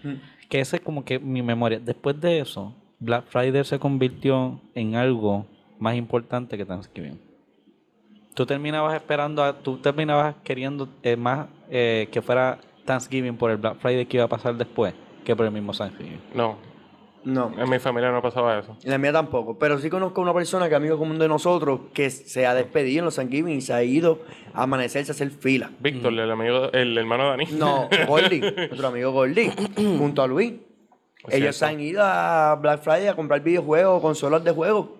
[0.48, 1.78] que ese es como que mi memoria.
[1.78, 5.46] Después de eso, Black Friday se convirtió en algo
[5.78, 7.20] más importante que Thanksgiving.
[8.34, 13.56] Tú terminabas esperando, a- tú terminabas queriendo eh, más eh, que fuera Thanksgiving por el
[13.58, 14.94] Black Friday que iba a pasar después
[15.24, 16.20] que por el mismo Thanksgiving.
[16.34, 16.56] No,
[17.24, 17.52] No.
[17.58, 18.76] en mi familia no pasaba eso.
[18.84, 19.58] En la mía tampoco.
[19.58, 22.54] Pero sí conozco a una persona que es amigo común de nosotros que se ha
[22.54, 24.20] despedido en los Thanksgiving y se ha ido
[24.54, 25.70] a amanecerse a hacer fila.
[25.80, 27.46] Víctor, el amigo, el hermano de Dani.
[27.58, 30.54] No, Gordy, nuestro amigo Gordy, junto a Luis.
[31.30, 34.98] Ellos se han ido a Black Friday a comprar videojuegos, consolas de juego.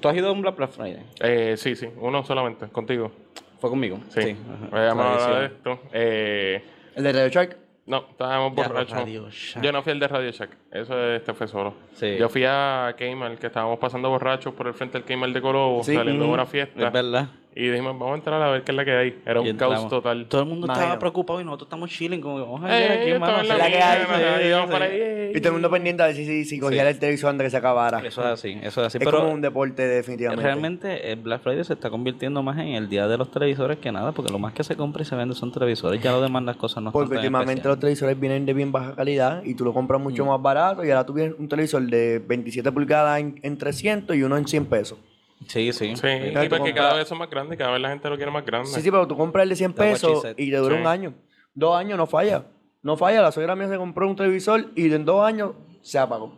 [0.00, 1.02] ¿Tú has ido a un Black Friday?
[1.20, 3.10] Eh, sí, sí, uno solamente, contigo.
[3.58, 3.98] ¿Fue conmigo?
[4.10, 4.36] Sí.
[4.70, 4.94] ajá.
[4.94, 5.72] Vamos a hablar de Tradición.
[5.78, 5.88] esto.
[5.94, 6.62] Eh,
[6.94, 7.56] El de Radio Shark.
[7.86, 9.54] No, estábamos Ya, borrachos.
[9.62, 10.50] Yo no fui el de Radio Shack.
[10.72, 11.74] Eso este fue solo.
[11.94, 12.16] Sí.
[12.18, 15.82] Yo fui a Kmart, que estábamos pasando borrachos por el frente del Kmart de Colobo,
[15.84, 15.94] Sí.
[15.94, 16.90] saliendo de una Es fiesta.
[16.90, 17.28] verdad.
[17.58, 19.18] Y dijimos, vamos a entrar a ver qué es la que hay.
[19.24, 20.26] Era un caos total.
[20.28, 22.92] Todo el mundo estaba preocupado y nosotros estamos chilling, como que vamos a Eh, ver
[23.00, 24.72] aquí, la la que hay, sí, y íbamos sí.
[24.72, 25.30] por ahí.
[25.34, 27.50] Y todo el mundo pendiente a ver si, si, si cogía el televisor antes que
[27.50, 28.00] se acabara.
[28.06, 28.98] Eso es así, eso es así.
[28.98, 30.44] es pero como un deporte definitivamente.
[30.44, 33.90] realmente el Black Friday se está convirtiendo más en el día de los televisores que
[33.90, 36.02] nada, porque lo más que se compra y se vende son televisores.
[36.02, 39.42] Ya lo demás las cosas no Porque últimamente los televisores vienen de bien baja calidad
[39.44, 40.28] y tú lo compras mucho Mm.
[40.28, 44.22] más barato y ahora tú vienes un televisor de 27 pulgadas en, en 300 y
[44.22, 44.98] uno en 100 pesos.
[45.46, 45.94] Sí, sí.
[45.96, 48.16] Sí, y porque compras- cada vez son más grandes y cada vez la gente lo
[48.16, 48.68] quiere más grande.
[48.70, 50.74] Sí, sí, pero tú compras el de 100 That's what she pesos y te dura
[50.76, 50.80] Sí.
[50.80, 51.14] un año.
[51.54, 52.44] Dos años no falla.
[52.82, 53.22] No falla.
[53.22, 56.36] La suegra mía se compró un televisor y en dos años se apagó.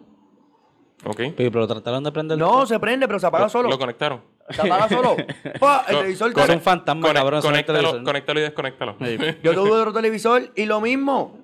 [1.04, 1.20] Ok.
[1.36, 3.68] Pero, pero trataron de prender No, se prende, pero se apaga Lo- solo.
[3.68, 4.20] Lo conectaron.
[4.50, 5.16] Se apaga solo.
[5.16, 7.40] El televisor Es te- un fantasma, Conec- cabrón.
[7.42, 8.96] conéctalo, conéctalo y desconéctalo.
[9.42, 11.38] Yo tuve otro televisor y lo mismo.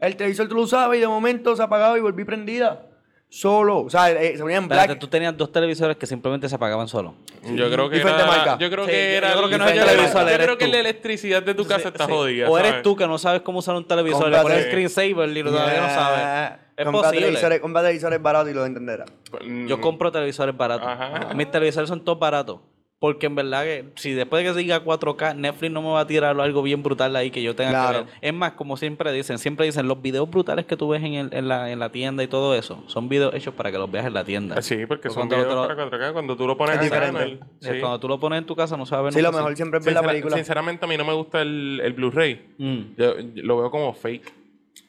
[0.00, 2.86] El televisor tú lo usabas y de momento se apagaba y volví prendida.
[3.34, 3.80] Solo.
[3.80, 4.98] O sea, eh, se ponía en Espérate, black.
[4.98, 7.14] tú tenías dos televisores que simplemente se apagaban solos.
[7.54, 8.58] Yo creo que Diferente era, marca.
[8.58, 10.58] yo creo Sí, que yo era creo que no es el yo televisor, eres creo
[10.58, 10.70] que tú.
[10.72, 12.12] la electricidad de tu casa está Sí.
[12.12, 12.50] jodida.
[12.50, 12.82] O eres ¿sabes?
[12.82, 15.88] tú que no sabes cómo usar un televisor, le Cómprate- pones screensaver y todavía no
[15.88, 16.58] sabes.
[16.76, 17.20] Es compra posible.
[17.26, 19.10] televisores, compra televisores baratos y lo entenderás.
[19.42, 20.86] Mm, Yo compro televisores baratos.
[20.88, 21.32] Ajá.
[21.34, 22.60] Mis televisores son todos baratos.
[23.02, 25.98] Porque en verdad que si después de que se diga 4K, Netflix no me va
[26.02, 27.98] a tirar algo bien brutal ahí que yo tenga Claro.
[27.98, 28.14] que ver.
[28.20, 31.34] Es más, como siempre dicen, siempre dicen, los videos brutales que tú ves en, el-
[31.34, 34.06] en la, en la tienda y todo eso, son videos hechos para que los veas
[34.06, 34.62] en la tienda.
[34.62, 36.12] Sí, porque O son cuando videos lo- para 4K.
[36.12, 37.70] Cuando tú lo pones Es en el- Eh, sí.
[37.80, 39.84] Cuando tú lo pones en tu casa no sabes Sí, lo mejor si- siempre es
[39.84, 40.36] ver la película.
[40.36, 42.54] Sinceramente, a mí no me gusta el, el Blu-ray.
[42.58, 42.80] Mm.
[42.96, 44.32] Yo, yo lo veo como fake.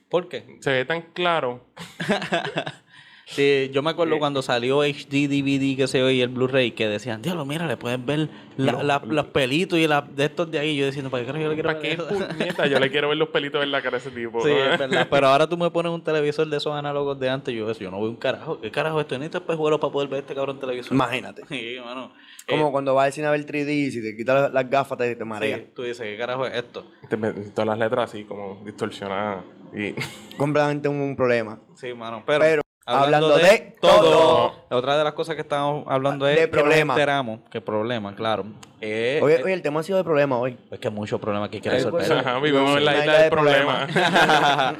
[0.07, 0.57] ¿Por qué?
[0.59, 1.61] Se ve tan claro.
[3.25, 6.87] Sí, yo me acuerdo cuando salió HD, DVD, que se yo, y el Blu-ray, que
[6.87, 10.59] decían, diablo, mira, le puedes ver la- la- los pelitos y la, de estos de
[10.59, 10.75] ahí.
[10.75, 12.67] Yo diciendo, ¿para qué carajo yo le quiero ¿Para ver qué eso?" puñeta?
[12.67, 14.43] Yo le quiero ver los pelitos en la cara a ese tipo.
[14.43, 15.07] Sí, es verdad.
[15.09, 17.55] Pero ahora tú me pones un televisor de esos análogos de antes.
[17.55, 18.59] Yo, yo no veo un carajo.
[18.59, 19.17] ¿Qué carajo es esto?
[19.17, 20.93] Necesitas espejuelos para poder ver este cabrón televisor.
[20.93, 21.43] Imagínate.
[21.49, 22.11] Sí, mano.
[22.49, 24.97] Como cuando vas al cine a ver 3D y si te quitas las- las gafas
[24.97, 25.57] te, te Eh, marea.
[25.59, 26.85] sí, tú dices, ¿qué carajo es esto?
[27.09, 29.45] Te ven Todas las letras así, como distorsionadas.
[29.73, 29.93] Y
[30.37, 31.57] Completamente un, un problema.
[31.75, 32.21] Sí, mano.
[32.25, 34.53] Pero, Pero, hablando de todo.
[34.69, 36.93] Otra de las cosas que estamos hablando es De que nos problema.
[36.93, 37.39] enteramos.
[37.49, 38.45] Que problema, claro.
[38.81, 40.57] Eh, Oye, eh, oye, el tema ha sido de problema hoy.
[40.71, 42.11] es que hay muchos problemas que hay que resolver.
[42.11, 43.87] Ajá, vivimos en la isla de problema.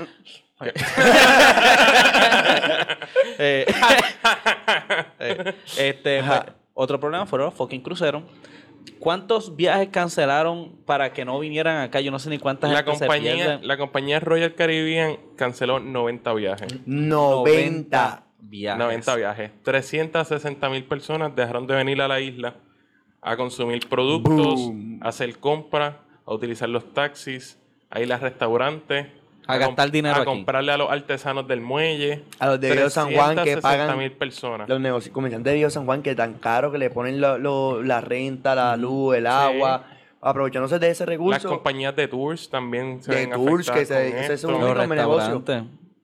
[3.38, 3.66] Eh,
[5.20, 6.42] eh, este, pues,
[6.74, 8.24] otro problema fueron los fucking cruceros.
[9.00, 12.00] ¿Cuántos viajes cancelaron para que no vinieran acá?
[12.02, 13.68] Yo no sé ni cuántas la, gente se compañía, pierden.
[13.68, 16.68] la compañía Royal Caribbean canceló 90 viajes.
[16.86, 18.24] 90.
[18.40, 18.80] viajes.
[18.80, 19.52] 90 viajes.
[19.64, 22.56] 360 mil personas dejaron de venir a la isla
[23.24, 25.00] a consumir productos, Boom.
[25.02, 27.58] a hacer compras, a utilizar los taxis,
[27.90, 29.08] a ir a restaurantes.
[29.48, 30.26] A gastar comp- dinero A aquí.
[30.26, 32.24] comprarle a los artesanos del muelle.
[32.40, 34.70] A los de Río San Juan que pagan- mil personas.
[34.70, 37.82] Los negocios, comerciantes de Río San Juan que tan caro que le ponen lo- lo-
[37.84, 39.86] la renta, la luz, el agua,
[40.22, 41.50] aprovechándose de ese Las recurso.
[41.50, 45.44] compañías de tours también se De ven tours, que se- ese es un- único negocio.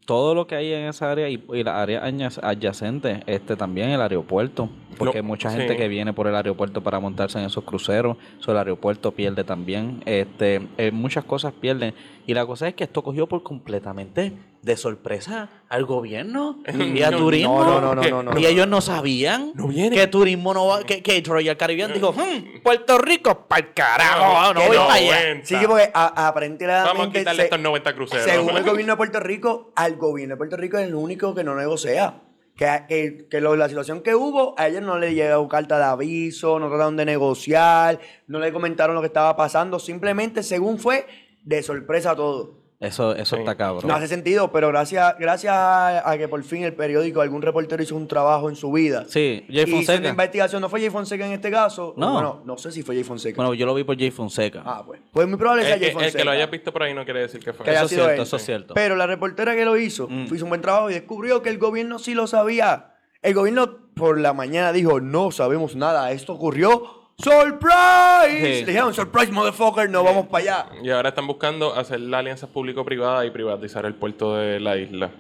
[0.10, 4.02] Todo lo que hay en esa área y, y las áreas adyacentes, este también el
[4.02, 4.68] aeropuerto,
[4.98, 5.58] porque hay mucha sí.
[5.58, 9.44] gente que viene por el aeropuerto para montarse en esos cruceros, so, el aeropuerto pierde
[9.44, 11.94] también, este, eh, muchas cosas pierden.
[12.26, 17.12] Y la cosa es que esto cogió por completamente de sorpresa al gobierno y a
[17.12, 19.54] No, turismo no, no, no, no, no, y ellos no sabían
[19.94, 24.54] que turismo no va, que, que Royal Caribbean dijo, "Hmm, Puerto Rico para el carajo,
[24.54, 25.42] no, voy no, para allá.
[25.44, 28.26] Sí, porque a- aparentemente Vamos a quitarle se- estos 90 cruceros.
[28.26, 31.44] según el gobierno de Puerto Rico, al gobierno de Puerto Rico es el único que
[31.44, 32.22] no negocia.
[32.58, 35.86] Que, que, que lo- la situación que hubo, a ellos no le llegó carta de
[35.86, 41.08] aviso, no trataron de negociar, no le comentaron lo que estaba pasando, simplemente según fue
[41.44, 42.60] de sorpresa todo.
[42.80, 43.42] Eso, eso Sí.
[43.42, 43.86] está cabrón.
[43.86, 47.84] No hace sentido, pero gracias, gracias a, a que por fin el periódico, algún reportero
[47.84, 49.04] hizo un trabajo en su vida.
[49.10, 50.10] Sí, Jay Hizo una Fonseca.
[50.10, 51.94] investigación, no fue Jay Fonseca en este caso.
[51.98, 52.14] No.
[52.14, 53.36] Bueno, no sé si fue Jay Fonseca.
[53.36, 54.64] Bueno, yo lo vi por Jay Fonseca.
[54.66, 55.02] ah, pues.
[55.12, 56.18] Pues muy probable sea Jay que- el Fonseca.
[56.20, 57.66] que lo haya visto por ahí no quiere decir que fue.
[57.66, 58.22] que eso es cierto, él.
[58.22, 58.74] eso es cierto.
[58.76, 60.34] Pero la reportera que lo hizo, Mm.
[60.34, 62.94] hizo un buen trabajo y descubrió que el gobierno sí lo sabía.
[63.22, 66.99] El gobierno por la mañana dijo, no sabemos nada, esto ocurrió.
[67.22, 68.38] ¡Surprise!
[68.38, 68.42] Sí.
[68.62, 70.70] Le dijeron, surprise, motherfucker, no vamos para allá.
[70.82, 75.12] Y ahora están buscando hacer la alianza público-privada y privatizar el puerto de la isla.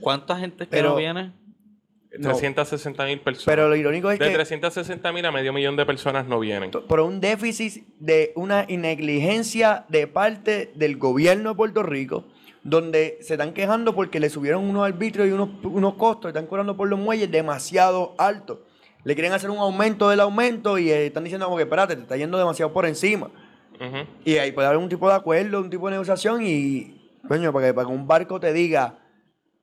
[0.00, 1.32] ¿Cuánta gente que Pero- no viene?
[2.18, 2.30] No.
[2.30, 3.44] 360 mil personas.
[3.46, 6.72] Pero lo irónico es de que 360 mil a medio millón de personas no vienen.
[6.72, 12.24] por un déficit de una negligencia de parte del gobierno de Puerto Rico,
[12.64, 16.76] donde se están quejando porque le subieron unos arbitrios y unos, unos costos, están cobrando
[16.76, 18.58] por los muelles demasiado altos.
[19.04, 22.02] Le quieren hacer un aumento del aumento y eh, están diciendo como que, espérate, te
[22.02, 23.30] está yendo demasiado por encima.
[24.26, 27.68] Y ahí puede haber un tipo de acuerdo, un tipo de negociación y, coño, para
[27.68, 28.98] que, para que un barco te diga,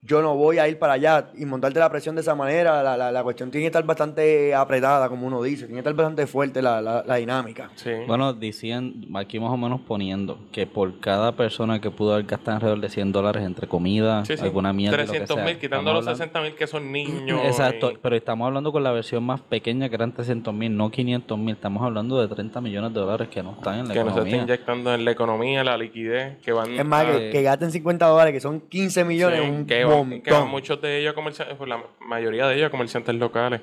[0.01, 2.95] yo no voy a ir para allá y montarte la presión de esa manera, la,
[2.95, 6.27] la, la cuestión tiene que estar bastante apretada, como uno dice, tiene que estar bastante
[6.27, 7.71] fuerte la, la, la dinámica.
[7.75, 7.89] Sí.
[8.07, 12.55] Bueno, decían, aquí más o menos poniendo, que por cada persona que pudo haber gastado
[12.57, 14.43] alrededor de 100 dólares entre comida, Sí, sí.
[14.43, 14.97] alguna mierda.
[14.97, 15.45] y lo que 300 sea.
[15.45, 17.41] mil, quitando Estamos los hablando- 60 mil que son niños.
[17.45, 20.91] Exacto, y- pero estamos hablando con la versión más pequeña que eran 300 mil, no
[20.91, 21.55] 500 mil.
[21.55, 24.09] Estamos hablando de 30 millones de dólares que no están en la que no se
[24.11, 24.43] está economía.
[24.43, 28.05] inyectando en la economía, la liquidez, que van Es más, a- que, que gasten 50
[28.05, 29.41] dólares, que son 15 millones.
[29.43, 32.69] Sí, un que, van, que van muchos de ellos comerciantes, pues la mayoría de ellos
[32.69, 33.61] comerciantes locales.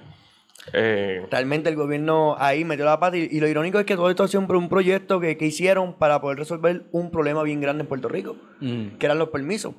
[0.72, 4.08] Eh, Realmente el gobierno ahí metió la pata y, y lo irónico es que todo
[4.08, 7.60] esto ha sido un, un proyecto que, que hicieron para poder resolver un problema bien
[7.60, 8.96] grande en Puerto Rico, Mm.
[8.98, 9.74] que eran los permisos.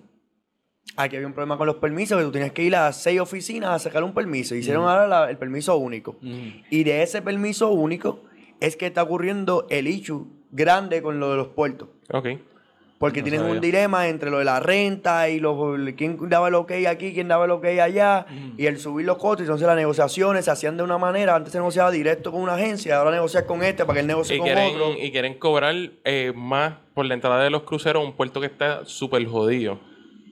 [0.98, 3.72] Aquí había un problema con los permisos, que tú tenías que ir a seis oficinas
[3.72, 4.54] a sacar un permiso.
[4.54, 6.18] Hicieron ahora la- el permiso único.
[6.22, 6.48] Mm.
[6.70, 8.22] Y de ese permiso único
[8.60, 11.90] es que está ocurriendo el issue grande con lo de los puertos.
[12.12, 12.28] ok.
[12.98, 13.52] Porque No sabía.
[13.52, 15.58] un dilema entre lo de la renta y los,
[15.98, 18.26] quién daba el ok aquí, quién daba el ok allá,
[18.58, 19.42] y el subir los costos.
[19.42, 21.36] Entonces las negociaciones se hacían de una manera.
[21.36, 24.36] Antes se negociaba directo con una agencia, ahora negocias con este para que él negocie
[24.38, 24.94] Y con quieren, otro.
[24.98, 28.48] y quieren cobrar eh, más por la entrada de los cruceros a un puerto que
[28.48, 29.78] está súper jodido.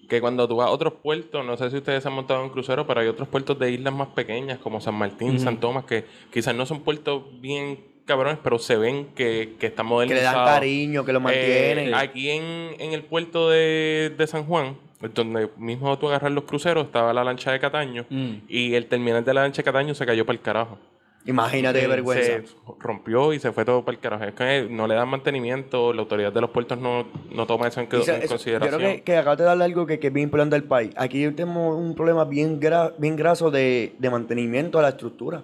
[0.07, 2.51] Que cuando tú vas a otros puertos, no sé si ustedes han montado en un
[2.51, 6.05] crucero, pero hay otros puertos de islas más pequeñas, como San Martín, San Tomás, que
[6.31, 10.45] quizás no son puertos bien cabrones, pero se ven que, que están Que le modernizados.
[10.45, 11.89] dan cariño, que lo mantienen.
[11.89, 14.77] Eh, aquí en, en el puerto de, de San Juan,
[15.13, 18.33] donde mismo tú agarras los cruceros, estaba la lancha de Cataño, Mm.
[18.47, 20.77] y el terminal de la lancha de Cataño se cayó para el carajo.
[21.25, 22.25] Imagínate qué vergüenza.
[22.25, 22.43] Se
[22.81, 24.25] rompió y se fue todo para el carajo.
[24.25, 27.79] Es que no le dan mantenimiento, la autoridad de los puertos no, no toma eso
[27.79, 28.71] en, eso- consideración.
[28.73, 30.91] Yo creo que, que acabas de darle algo que, que es bien importante al país.
[30.97, 35.43] Aquí tenemos un problema bien, gra- bien graso de, de mantenimiento a la estructura.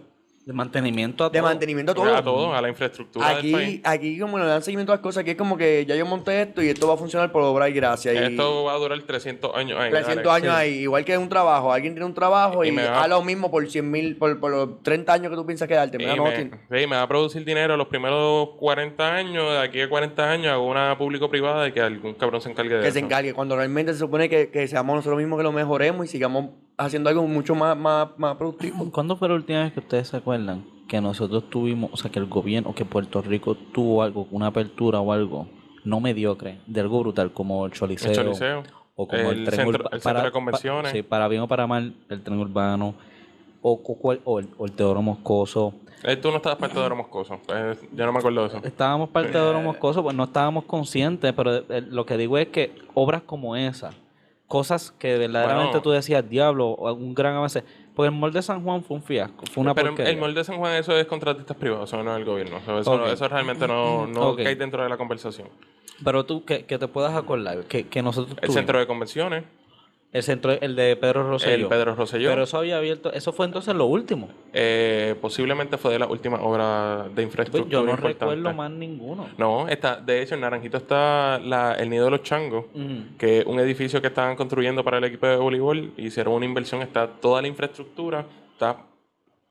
[0.49, 1.47] De mantenimiento a De todo.
[1.47, 2.15] mantenimiento a todo.
[2.15, 3.81] A todo, a la infraestructura del Aquí, país.
[3.83, 6.41] aquí como le dan seguimiento a las cosas, aquí es como que ya yo monté
[6.41, 8.11] esto y esto va a funcionar por obra y gracia.
[8.15, 9.79] Y Esto va a durar 300 años.
[9.79, 10.43] ahí, 300 Alex.
[10.43, 11.71] años ahí, igual que un trabajo.
[11.71, 14.39] Alguien tiene un trabajo Y y, me va- a lo mismo por 100 mil, por,
[14.39, 15.99] por los 30 años que tú piensas quedarte.
[15.99, 19.51] Me, tiene- sí, me va a producir dinero los primeros 40 años.
[19.51, 22.81] De aquí a 40 años hago una público-privada y que algún cabrón se encargue de
[22.81, 22.93] que eso.
[22.95, 23.35] se encargue.
[23.35, 26.45] Cuando realmente se supone que, que seamos nosotros mismos que lo mejoremos y sigamos
[26.79, 28.89] haciendo algo mucho más, más, más productivo.
[28.91, 32.17] ¿Cuándo fue la última vez que ustedes se acuerdan que nosotros tuvimos, o sea, que
[32.19, 35.47] el gobierno, o que Puerto Rico tuvo algo, una apertura o algo
[35.83, 38.09] no mediocre, de algo brutal, como el Choliseo?
[38.11, 38.63] El Choliseo.
[38.95, 40.91] O como el, El tren centro- el centro de convenciones.
[40.91, 42.95] sí, para bien o para mal, el tren urbano.
[43.61, 45.73] O, o cual- o el, o el Teodoro Moscoso.
[46.03, 47.39] Eh, tú no estabas parte de Oro Moscoso.
[47.53, 48.61] Eh, yo no me acuerdo de eso.
[48.63, 52.47] Estábamos parte de Teodoro Moscoso, pues no estábamos conscientes, pero eh, lo que digo es
[52.47, 53.91] que obras como esa,
[54.49, 55.81] cosas que verdaderamente Bueno.
[55.81, 57.63] tú decías, diablo, o un gran avance.
[57.95, 60.11] Porque el molde de San Juan fue un fiasco, fue una Pero porquería.
[60.11, 62.57] el molde de San Juan, eso es contratistas privados, eso no es el gobierno.
[62.57, 64.41] Eso, eso, realmente no, no Ok.
[64.43, 65.47] cae dentro de la conversación.
[66.03, 68.55] Pero tú, que, que te puedas acordar, que, que nosotros El tuvimos.
[68.55, 69.43] centro de convenciones,
[70.11, 71.53] El centro, el de Pedro Rosselló.
[71.53, 74.29] el Pedro Rosselló, Pero eso había abierto, eso fue entonces lo último.
[74.53, 79.27] eh, posiblemente fue de las últimas obras de Pues infraestructura yo no recuerdo más ninguno.
[79.37, 82.65] No, está, de hecho en Naranjito está la- el Nido de los Changos,
[83.19, 85.91] que es un edificio que estaban construyendo para el equipo de voleibol.
[85.97, 88.77] Hicieron una inversión, está toda la infraestructura, está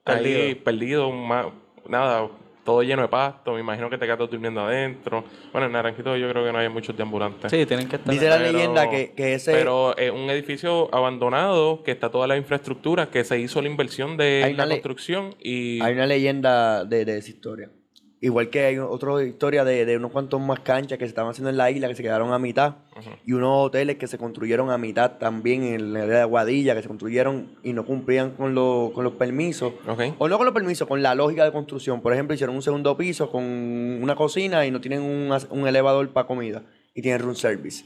[0.03, 0.41] Perdido.
[0.43, 1.53] ahí perdido, ma-
[1.87, 2.29] nada,
[2.69, 3.55] todo lleno de pasto.
[3.55, 5.25] Me imagino que te quedas durmiendo adentro.
[5.53, 7.51] Bueno, en Naranjito yo creo que no hay muchos deambulantes.
[7.51, 8.13] Sí, tienen que estar.
[8.13, 9.53] Dice la Pero- leyenda que, que ese...
[9.53, 14.19] Pero es un edificio abandonado, que está toda la infraestructura, que se hizo la inversión
[14.19, 15.81] de la le- construcción y...
[15.83, 17.71] Hay una leyenda de, de esa historia.
[18.21, 21.51] Igual que hay otra historia de, de unos cuantos más canchas que se estaban haciendo
[21.51, 22.75] en la isla que se quedaron a mitad.
[23.25, 26.83] Y unos hoteles que se construyeron a mitad también en la área de Aguadilla, que
[26.83, 29.73] se construyeron y no cumplían con, lo- con los permisos.
[30.19, 32.01] O no con los permisos, con la lógica de construcción.
[32.01, 36.09] Por ejemplo, hicieron un segundo piso con una cocina y no tienen un, un elevador
[36.11, 36.65] para comida.
[36.95, 37.85] Y tienen room service.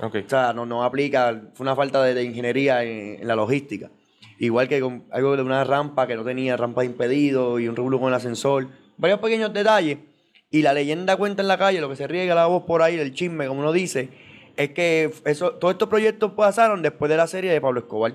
[0.00, 0.16] Ok.
[0.24, 3.90] O sea, no, no aplica, fue una falta de, de ingeniería en, en la logística.
[4.38, 7.76] Igual que con algo de una rampa que no tenía rampa de impedido y un
[7.76, 8.68] regulo con el ascensor.
[8.96, 9.98] Varios pequeños detalles.
[10.50, 12.98] Y la leyenda cuenta en la calle, lo que se riega la voz por ahí,
[12.98, 14.08] el chisme, como uno dice,
[14.56, 18.14] es que eso, todos estos proyectos pasaron después de la serie de Pablo Escobar.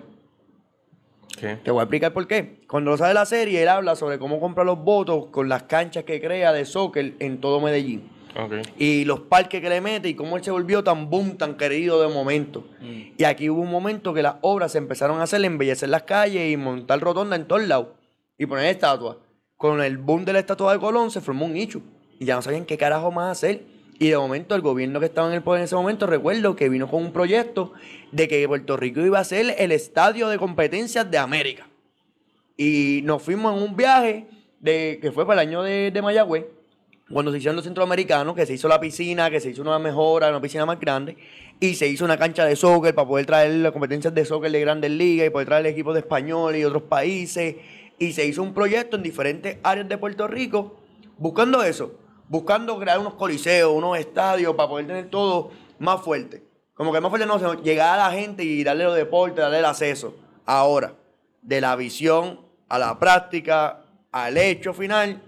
[1.40, 1.58] ¿Qué?
[1.58, 2.62] Te voy a explicar por qué.
[2.68, 6.20] Cuando sale la serie, él habla sobre cómo compra los votos con las canchas que
[6.22, 8.10] crea de soccer en todo Medellín.
[8.78, 12.02] Y los parques que le mete y cómo él se volvió tan boom, tan querido
[12.02, 12.66] de momento.
[13.18, 16.52] Y aquí hubo un momento que las obras se empezaron a hacer, embellecer las calles
[16.52, 17.88] y montar rotonda en todos lados.
[18.38, 19.18] Y poner estatuas.
[19.62, 21.84] Con el boom de la estatua de Colón se formó un nicho.
[22.18, 23.62] Y ya no sabían qué carajo más hacer.
[24.00, 26.68] Y de momento el gobierno que estaba en el poder en ese momento, recuerdo que
[26.68, 27.72] vino con un proyecto
[28.12, 31.68] de que Puerto Rico iba a ser el estadio de competencias de América.
[32.58, 34.26] Y nos fuimos en un viaje
[34.60, 36.46] de, que fue para el año de, de Mayagüez,
[37.14, 40.30] cuando se hicieron los centroamericanos, que se hizo la piscina, que se hizo una mejora,
[40.30, 41.18] una piscina más grande,
[41.60, 44.60] y se hizo una cancha de soccer para poder traer las competencias de soccer de
[44.60, 47.58] grandes ligas y poder traer equipos de español y otros países.
[48.02, 50.76] Y se hizo un proyecto en diferentes áreas de Puerto Rico
[51.20, 56.44] buscando eso, buscando crear unos coliseos, unos estadios para poder tener todo más fuerte.
[56.74, 59.60] Como que más fuerte no, sino llegar a la gente y darle los deportes, darle
[59.60, 60.16] el acceso.
[60.48, 60.96] Ahora,
[61.44, 62.40] de la visión
[62.70, 65.22] a la práctica, al hecho final,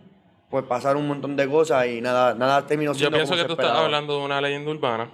[0.50, 3.50] pues pasaron un montón de cosas y nada, nada terminó Yo siendo pienso como que
[3.50, 5.12] se tú estás hablando de una leyenda urbana.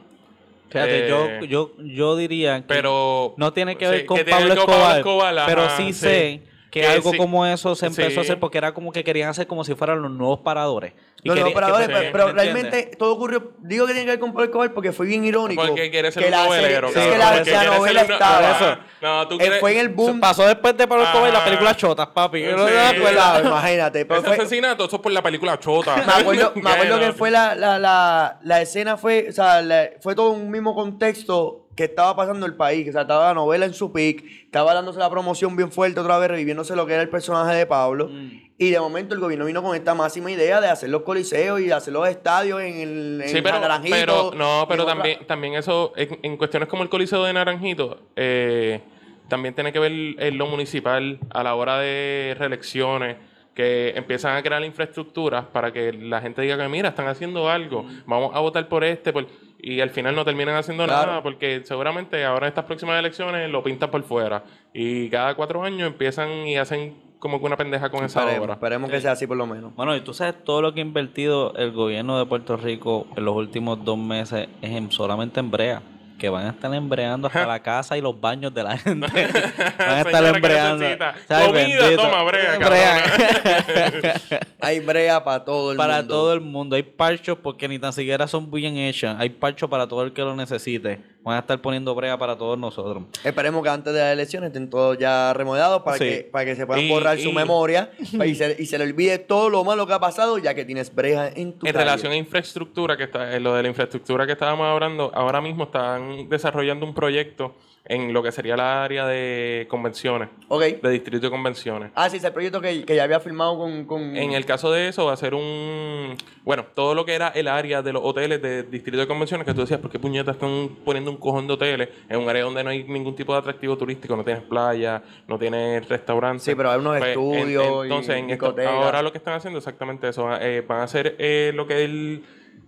[0.69, 3.33] Fíjate, Eh, yo, yo, yo diría que Pero.
[3.35, 6.87] no tiene que sí, ver con Pablo Escobar, Escobar, pero ajá, sí sé que Que
[6.87, 7.17] algo sí.
[7.17, 8.17] como eso se empezó Sí.
[8.17, 10.93] a hacer porque era como que querían hacer como si fueran los nuevos paradores.
[11.23, 12.63] Y No, no, quería- pero, que- pero, sí, pero ¿me entiendes?
[12.71, 13.51] realmente todo ocurrió.
[13.59, 15.61] Digo que tiene que ver con Pablo Escobar porque fue bien irónico.
[15.65, 18.51] Porque quiere ser que un la novelero, serie- es que la, novela estaba.
[18.51, 18.77] Eso.
[19.01, 20.19] No, tú Eh, quieres- fue en el boom.
[20.21, 22.43] Pasó después de Pablo Escobar y la película Chotas, papi.
[22.43, 22.73] ¿No Sí.
[23.11, 24.05] Claro, imagínate.
[24.05, 25.95] Pero Ese fue, asesinato, eso es por la película Chota.
[25.97, 29.89] me acuerdo, me acuerdo que fue la, la, la, la escena, fue, o sea, la-
[30.01, 32.89] fue todo un mismo contexto que estaba pasando el país.
[32.89, 36.17] O sea, estaba la novela en su pic, estaba dándose la promoción bien fuerte otra
[36.17, 38.09] vez, reviviéndose lo que era el personaje de Pablo.
[38.09, 38.29] Mm.
[38.57, 41.67] Y de momento el gobierno vino con esta máxima idea de hacer los coliseos y
[41.67, 45.25] de hacer los estadios en el en Sí, pero, Naranjito pero no, pero otra- también,
[45.25, 48.81] también eso, en, en cuestiones como el Coliseo de Naranjito, eh,
[49.29, 53.15] también tiene que ver en lo municipal a la hora de reelecciones,
[53.55, 57.85] que empiezan a crear infraestructuras para que la gente diga que mira, están haciendo algo,
[58.05, 59.27] vamos a votar por este, por-
[59.61, 61.07] y al final no terminan haciendo Claro.
[61.07, 64.43] nada, porque seguramente ahora en estas próximas elecciones lo pintan por fuera,
[64.73, 68.53] y cada cuatro años empiezan y hacen como que una pendeja con esa Esperemos, obra.
[68.53, 69.75] esperemos que sea así por lo menos.
[69.75, 73.25] Bueno, y tú sabes todo lo que ha invertido el gobierno de Puerto Rico en
[73.25, 75.81] los últimos dos meses es en, solamente en brea.
[76.19, 79.07] Que van a estar embreando hasta la casa y los baños de la gente.
[79.07, 80.85] van a estar Señora, ¿qué embreando.
[80.85, 81.95] Comida, Bendito.
[82.03, 84.39] toma, brea, Brea.
[84.61, 86.13] Hay brea para todo el para mundo.
[86.13, 86.75] todo el mundo.
[86.75, 89.15] Hay parchos porque ni tan siquiera son bien hechas.
[89.19, 91.01] Hay parchos para todo el que lo necesite.
[91.21, 93.03] Van a estar poniendo brea para todos nosotros.
[93.25, 96.05] Esperemos que antes de las elecciones estén todos ya remodelados para, Sí.
[96.05, 97.91] que, para que se puedan Y- borrar su y- memoria
[98.25, 100.95] y se, y se le olvide todo lo malo que ha pasado ya que tienes
[100.95, 101.83] breja en tu En calle.
[101.85, 105.65] relación a infraestructura, que está, en lo de la infraestructura que estábamos hablando, ahora mismo
[105.65, 107.53] están desarrollando un proyecto
[107.85, 110.61] en lo que sería la área de convenciones, Ok.
[110.81, 111.91] de distrito de convenciones.
[111.95, 113.85] Ah, sí, es el proyecto que, que ya había firmado con...
[113.85, 114.15] con...
[114.15, 116.15] En el caso de eso va a ser un...
[116.43, 119.53] Bueno, todo lo que era el área de los hoteles de distrito de convenciones, que
[119.53, 122.63] tú decías, ¿por qué puñetas están poniendo un cojón de hoteles en un área donde
[122.63, 124.15] no hay ningún tipo de atractivo turístico?
[124.15, 126.43] No tienes playa, no tienes restaurantes.
[126.43, 128.71] Sí, pero hay unos estudios y entonces, en esto- discotecas.
[128.73, 130.23] ahora lo que están haciendo es exactamente eso.
[130.25, 132.23] van a- eh, van a hacer eh, lo que es el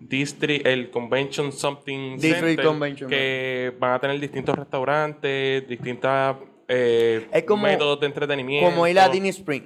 [0.07, 6.35] district, el Convention Something District Center, Convention, que van a tener distintos restaurantes, distintas
[6.67, 8.69] eh, Es como- métodos de entretenimiento.
[8.69, 9.63] Como ir a Disney Spring.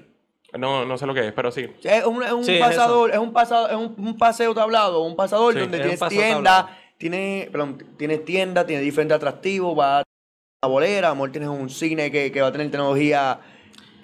[0.57, 1.67] No, no sé lo que es, pero sí.
[1.83, 5.01] Es un, es un Sí, es pasador, es, un pasado, es un, un paseo tablado,
[5.01, 6.77] un pasador Sí, donde tienes paseo tiendas, tablado.
[6.97, 10.03] tiene, perdón, tienes tiendas, tiene diferentes atractivos, va a
[10.63, 13.39] la bolera, a lo mejor tienes un cine que, que va a tener tecnología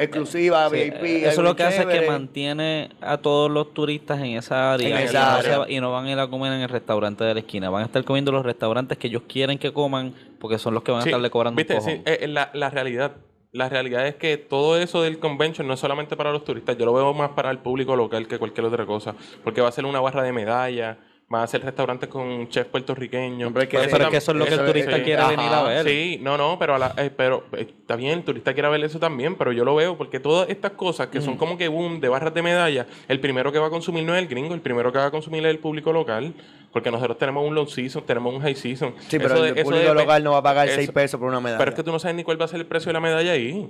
[0.04, 1.04] exclusiva, Sí, VIP.
[1.26, 2.08] eso algo lo que hace es que chévere.
[2.12, 5.66] mantiene a todos los turistas en esa área, En y, esa no área.
[5.66, 7.70] se- y no van a ir a comer en el restaurante de la esquina.
[7.70, 10.92] Van a estar comiendo los restaurantes que ellos quieren que coman porque son los que
[10.92, 11.96] van a Sí, estarle cobrando viste, un cojón.
[11.98, 13.14] sí, eh, la, la realidad.
[13.54, 16.86] La realidad es que todo eso del convention no es solamente para los turistas, yo
[16.86, 19.14] lo veo más para el público local que cualquier otra cosa.
[19.44, 20.96] Porque va a ser una barra de medallas,
[21.34, 22.68] va a ser restaurantes con chef.
[22.74, 25.02] Hombre, que a Pero es que eso es lo que el turista sí.
[25.04, 25.86] quiere Ajá, venir a ver.
[25.88, 28.84] Sí, no, no, pero, a la- eh, pero eh, está bien, el turista quiere ver
[28.84, 32.00] eso también, pero yo lo veo porque todas estas cosas que son como que boom
[32.00, 34.62] de barras de medallas, el primero que va a consumir no es el gringo, el
[34.62, 36.34] primero que va a consumir es el público local,
[36.74, 38.94] porque nosotros tenemos un low season, tenemos un high season.
[39.08, 41.20] Sí, pero Eso el de- público de- local no va a pagar eso- 6 pesos
[41.20, 41.58] por una medalla.
[41.60, 43.00] Pero es que tú no sabes ni cuál va a ser el precio de la
[43.00, 43.70] medalla ahí.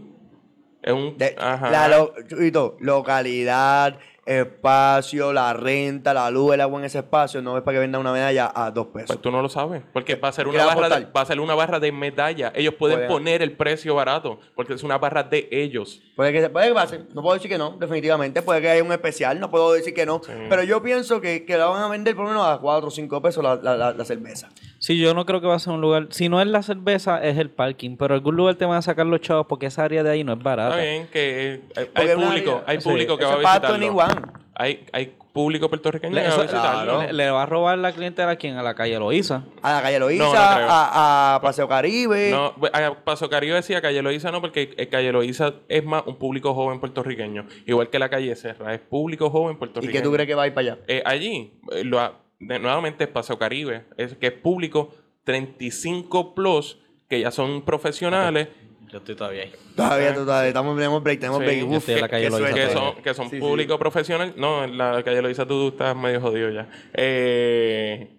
[0.83, 1.15] Es un...
[1.17, 1.69] De- ajá.
[1.69, 2.13] la lo-
[2.79, 3.99] localidad,
[4.39, 7.99] espacio, la renta, la luz, el agua en ese espacio, no es para que venda
[7.99, 9.07] una medalla a dos pesos.
[9.07, 11.25] Pues tú no lo sabes, porque va a ser ¿Qué una barra de, va a
[11.25, 12.51] ser una barra de medalla.
[12.55, 13.09] Ellos pueden Pueden.
[13.11, 16.01] poner el precio barato, porque es una barra de ellos.
[16.15, 18.83] Puede que se puede que pase, no puedo decir que no, definitivamente, puede que haya
[18.83, 21.87] un especial, no puedo decir que no, pero yo pienso que, que la van a
[21.87, 24.49] vender por lo menos a 4 o 5 pesos la, la, la- la cerveza.
[24.83, 26.07] Sí, yo no creo que va a ser un lugar.
[26.09, 27.97] Si no es la cerveza, es el parking.
[27.97, 30.33] Pero algún lugar te van a sacar los chavos porque esa área de ahí no
[30.33, 30.69] es barata.
[30.81, 31.61] Está bien que eh,
[31.93, 33.77] hay, público, hay sí, público que Eso va a visitarlo.
[33.77, 34.41] 21.
[34.55, 37.01] Hay, hay público puertorriqueño Le- que va a eso- claro.
[37.03, 38.57] Le, le va a robar la clientela a quién?
[38.57, 39.43] A la calle Loíza.
[39.61, 40.67] A la calle Loíza, No, no creo.
[40.69, 42.31] a, a Paseo Caribe.
[42.31, 46.03] No, bu- a Paso Caribe decía Calle Loíza no, porque eh, Calle Loíza es más
[46.07, 47.45] un público joven puertorriqueño.
[47.67, 49.93] Igual que la calle Serra, es público joven ¿Y puertorriqueño.
[49.99, 50.81] qué tú crees que va a ir para allá?
[50.87, 51.53] Eh, allí,
[51.83, 56.77] lo ha- de- nuevamente es Paso Caribe, es que es público 35 plus,
[57.09, 58.47] que ya son profesionales,
[58.91, 59.51] Yo estoy todavía ahí.
[59.75, 61.63] Todavía, todavía, estamos, tenemos break, tenemos Sí, break.
[61.65, 62.59] Uf, estoy en la qué- calle qué Loíza suerte.
[62.59, 62.93] que todavía.
[62.93, 63.39] son, que son Sí, sí.
[63.41, 64.33] público profesional.
[64.35, 66.67] No, en la calle Loíza tú estás medio jodido ya.
[66.93, 68.17] Eh,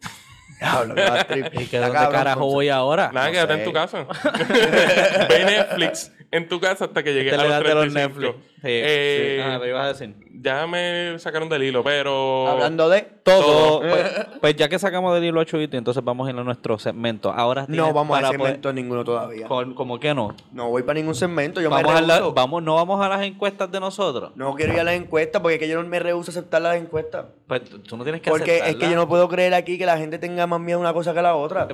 [0.61, 0.95] Diablo.
[1.61, 3.11] ¿Y que dónde carajo voy ahora?
[3.13, 3.59] nada, No quédate sé.
[3.61, 4.07] en tu casa.
[5.29, 8.23] Ve Netflix en tu casa hasta que llegue Te a los das de los 35.
[8.33, 8.52] Netflix.
[8.63, 9.43] Sí, Eh, sí.
[9.45, 10.15] Ah, ibas a decir.
[10.41, 12.49] Ya me sacaron del hilo, pero...
[12.49, 13.03] Hablando de...
[13.23, 13.81] Todo.
[13.81, 14.11] Pues,
[14.41, 17.31] pues ya que sacamos del hilo a Chuyito, entonces vamos a ir a nuestro segmento.
[17.33, 19.47] Ahora No vamos a hacer poder- segmento ninguno todavía.
[19.47, 20.35] ¿Cómo que no?
[20.53, 22.35] No voy para ningún segmento, yo Vamos me a la- rehuso.
[22.35, 24.33] vamos, no vamos a las encuestas de nosotros.
[24.35, 26.63] No quiero ir a las encuestas porque es que yo no me rehuso a aceptar
[26.63, 27.27] las encuestas.
[27.47, 29.99] Pues tú no tienes que Porque es que yo no puedo creer aquí que la
[29.99, 31.69] gente tenga más miedo a una cosa que a la otra.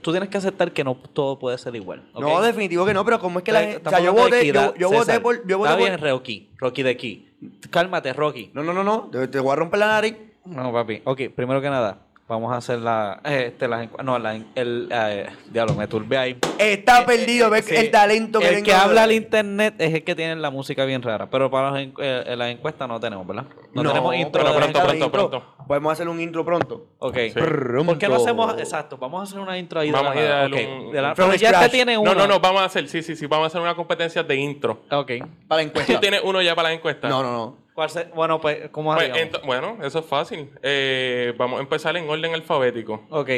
[0.00, 2.02] Tú tienes que aceptar que no todo puede ser igual.
[2.18, 3.82] No, definitivo que no, pero ¿cómo es que la gente...
[3.86, 5.22] O sea, yo voté, equidad, yo, yo voté César.
[5.22, 5.46] por...
[5.46, 5.88] Yo voté Está por...
[5.88, 6.50] bien, Rocky.
[6.58, 7.28] Rocky de aquí.
[7.70, 8.50] Cálmate, Rocky.
[8.52, 9.08] No, no, no, no.
[9.12, 10.16] Te, te voy a romper la nariz.
[10.44, 11.02] No, papi.
[11.04, 14.88] Ok, primero que nada, vamos a hacer la, eh, este, las No, la, el...
[14.90, 16.38] eh, diablo, me turbé ahí.
[16.58, 17.74] Está perdido, ves Sí.
[17.76, 21.02] el talento que El que habla al internet es el que tiene la música bien
[21.02, 21.28] rara.
[21.30, 23.44] Pero para las, eh, las encuestas no tenemos, ¿verdad?
[23.72, 24.32] No, tenemos intro.
[24.42, 25.08] pero de las pronto, encuestas.
[25.10, 25.66] pronto, pronto.
[25.66, 26.86] Podemos hacer un intro pronto.
[26.98, 27.16] Ok.
[27.16, 27.30] Sí.
[27.40, 28.58] ¿Por qué no hacemos...?
[28.58, 29.88] Exacto, vamos a hacer una intro ahí.
[29.88, 30.40] de Vamos la a ir a nada.
[30.42, 32.14] darle Ok, un- de la- From pero ya te tiene uno.
[32.14, 34.36] No, no, no, vamos a hacer, sí, sí, sí, vamos a hacer una competencia de
[34.36, 34.82] intro.
[34.90, 35.12] Ok.
[35.48, 36.00] Para la Tú encuesta.
[36.00, 37.08] tienes uno ya para la encuesta.
[37.08, 37.65] No, no, no.
[37.76, 39.42] ¿Cuál se- Bueno, pues, ¿cómo Pues, haríamos?
[39.44, 40.50] bueno, eso es fácil.
[40.62, 43.04] Eh, vamos a empezar en orden alfabético.
[43.10, 43.28] Ok.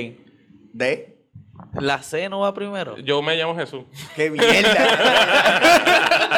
[0.73, 1.19] ¿De?
[1.81, 2.97] La C no va primero.
[2.99, 3.83] Yo me llamo Jesús.
[4.15, 4.71] ¡Qué mierda!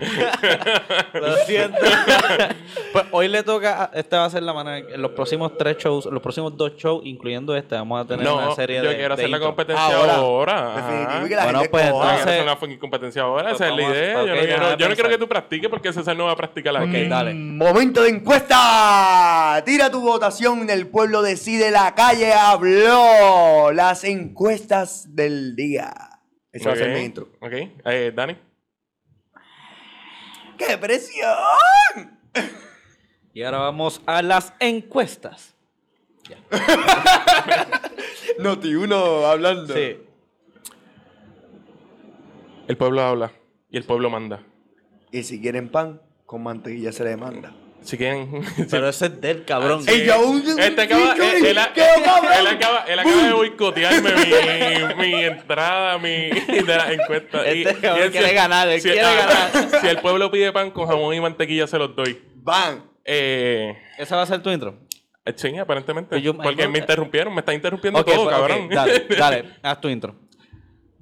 [1.14, 1.78] Lo siento.
[2.92, 6.06] pues hoy le toca, esta va a ser la manera, en los próximos tres shows,
[6.06, 9.16] los próximos dos shows, incluyendo este, vamos a tener No, una serie yo de quiero
[9.16, 10.14] de hacer la competencia Ahora.
[10.16, 11.24] ahora.
[11.28, 12.04] Que la Bueno, gente pues, Yo coja.
[12.06, 13.42] quiero entonces- hacer una competencia ahora.
[13.50, 14.12] Pues Esa es la idea.
[14.12, 16.76] yo no, quiero, yo no quiero que tú practiques porque César no va a practicar
[16.76, 17.02] aquí.
[17.04, 17.34] Ok, dale.
[17.34, 19.62] Momento de encuesta.
[19.64, 20.68] Tira tu votación.
[20.70, 21.70] El pueblo decide.
[21.70, 23.72] La calle habló.
[23.72, 25.92] Las encuestas del día.
[26.52, 27.28] Ese va a ser mi intro.
[27.40, 27.52] Ok.
[27.84, 28.36] Eh, Dani.
[30.56, 32.18] ¡Qué presión!
[33.32, 35.54] Y ahora vamos a las encuestas.
[38.38, 39.74] Noti uno hablando.
[39.74, 39.98] Sí.
[42.66, 43.32] El pueblo habla
[43.70, 44.42] y el pueblo manda.
[45.12, 47.54] Y si quieren pan, con mantequilla se le manda.
[47.86, 48.42] Si quieren.
[48.70, 49.82] Pero ese es del cabrón.
[49.84, 49.90] Sí.
[49.92, 54.10] Ey, yo, un- Este acaba, él, acaba, él acaba de boicotearme
[54.96, 57.46] mi, mi entrada mi, de la encuesta.
[57.46, 59.14] Este cabrón él quiere si- ganar, él quiere ah,
[59.52, 59.70] ganar.
[59.80, 62.20] Si el pueblo pide pan con jamón y mantequilla, se los doy.
[62.34, 62.84] Van.
[63.04, 64.80] Eh, Esa va a ser tu intro.
[65.36, 66.10] sí, aparentemente.
[66.10, 68.68] Pues yo- porque yo- me interrumpieron, me está interrumpiendo todo, pues, cabrón.
[68.68, 70.16] dale, dale, haz tu intro.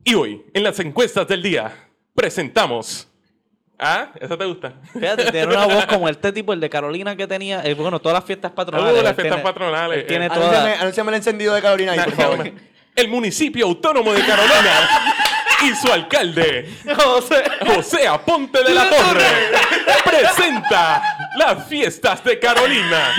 [0.04, 1.72] Y hoy, en las encuestas del día,
[2.14, 3.08] presentamos.
[3.78, 4.08] ¿Ah?
[4.20, 4.72] ¿Esa te gusta?
[4.92, 8.14] Fíjate, tiene una voz como este tipo, el de Carolina que tenía, eh, bueno, todas
[8.18, 8.92] las fiestas patronales.
[9.00, 10.30] Uh, las fiestas tiene- patronales, él tiene eh.
[10.30, 10.44] todas.
[10.48, 12.52] Anúnciame, anúnciame el encendido de Carolina ahí, por favor.
[12.96, 14.88] El municipio autónomo de Carolina
[15.64, 17.42] y su alcalde, José.
[17.66, 19.26] José Aponte de la Torre,
[20.04, 21.02] presenta
[21.36, 23.12] las fiestas de Carolina.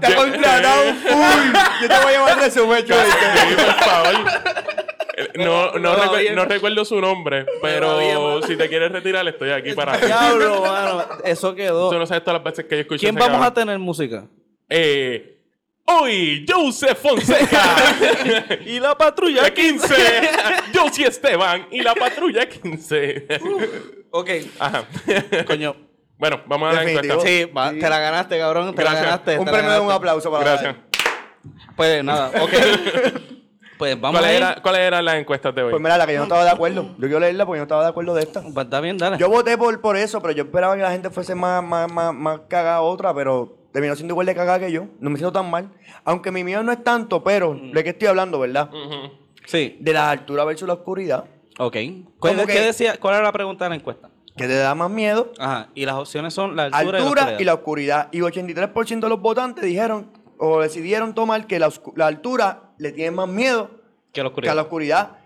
[0.00, 1.52] Te ha contratado full.
[1.82, 4.14] Yo te voy a llevar resumen, Sí, por favor.
[5.36, 9.96] No, no, recu- recuerdo su nombre, pero si te quieres retirar, estoy aquí para.
[9.98, 11.04] Diablo, mano.
[11.24, 11.90] Eso quedó.
[11.90, 14.26] Tú no sabes todas las veces que yo escucho ¿Quién vamos a tener música?
[14.68, 15.40] Eh,
[15.86, 17.62] hoy, Joseph Fonseca.
[18.66, 19.42] Y la patrulla.
[19.42, 19.94] La 15,
[20.74, 23.26] Josie Esteban y la patrulla 15.
[24.10, 24.30] Ok.
[24.58, 24.84] Ajá.
[25.46, 25.74] Coño.
[26.18, 27.14] Bueno, vamos a la Definitivo.
[27.14, 27.28] encuesta.
[27.28, 28.74] Sí, va, te la ganaste, cabrón.
[28.74, 29.02] Te Gracias.
[29.02, 29.38] la ganaste.
[29.38, 30.76] Un premio de un aplauso para Gracias.
[31.76, 32.52] Pues nada, ok.
[33.78, 34.42] Pues vamos ¿Cuáles a ir.
[34.42, 35.70] era, ¿Cuáles eran las encuestas de hoy?
[35.70, 36.82] Pues mira, la que yo no estaba de acuerdo.
[36.98, 38.42] Yo quiero leerla porque yo no estaba de acuerdo de esta.
[38.42, 39.18] Pues está bien, dale.
[39.18, 42.12] Yo voté por, por eso, pero yo esperaba que la gente fuese más, más, más,
[42.14, 44.86] más cagada otra, pero terminó siendo igual de cagada que yo.
[45.00, 45.70] No me siento tan mal.
[46.04, 48.68] Aunque mi miedo no es tanto, pero ¿de qué estoy hablando, verdad?
[48.72, 49.12] Ujú.
[49.46, 49.76] Sí.
[49.80, 51.24] De la altura versus la oscuridad.
[51.58, 51.76] Ok.
[52.18, 52.60] ¿Cuál, ¿Cómo ¿Qué que?
[52.60, 52.98] decía?
[52.98, 54.10] ¿Cuál era la pregunta de la encuesta?
[54.36, 55.32] ¿Qué te da más miedo?
[55.38, 55.68] Ajá.
[55.74, 58.08] Y las opciones son la altura, Altura, y y la la oscuridad.
[58.12, 63.10] Y 83% de los votantes dijeron o decidieron tomar que la, la altura le tiene
[63.10, 63.70] más miedo
[64.12, 65.18] Que la que a la oscuridad.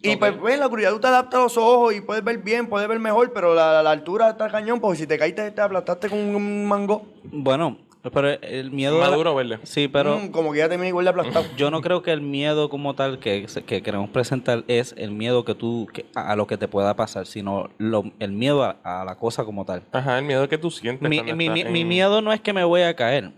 [0.00, 2.38] Y pues, pues, en la oscuridad tú te adaptas a los ojos y puedes ver
[2.38, 5.60] bien, puedes ver mejor, pero la, la altura está cañón, porque si te caíste, te
[5.60, 7.78] aplastaste con un mango, Bueno,
[8.12, 9.00] pero el miedo.
[9.00, 9.58] la- Maduro verde.
[9.64, 10.18] Sí, pero.
[10.20, 11.44] mm, como que ya termina igual de aplastado.
[11.56, 15.44] Yo no creo que el miedo como tal que, que queremos presentar es el miedo
[15.44, 19.04] que tú que- a lo que te pueda pasar, sino lo- el miedo a, a
[19.04, 19.82] la cosa como tal.
[19.90, 21.02] Ajá, el miedo que tú sientes.
[21.02, 23.32] Mi, mi- estás mi- en- mi miedo no es que me voy a caer.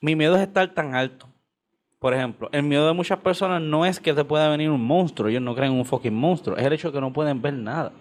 [0.00, 1.26] Mi miedo es estar tan alto.
[2.04, 5.30] Por ejemplo, el miedo de muchas personas no es que te pueda venir un monstruo.
[5.30, 6.54] Ellos no creen en un fucking monstruo.
[6.54, 7.92] Es el hecho de que no pueden ver nada.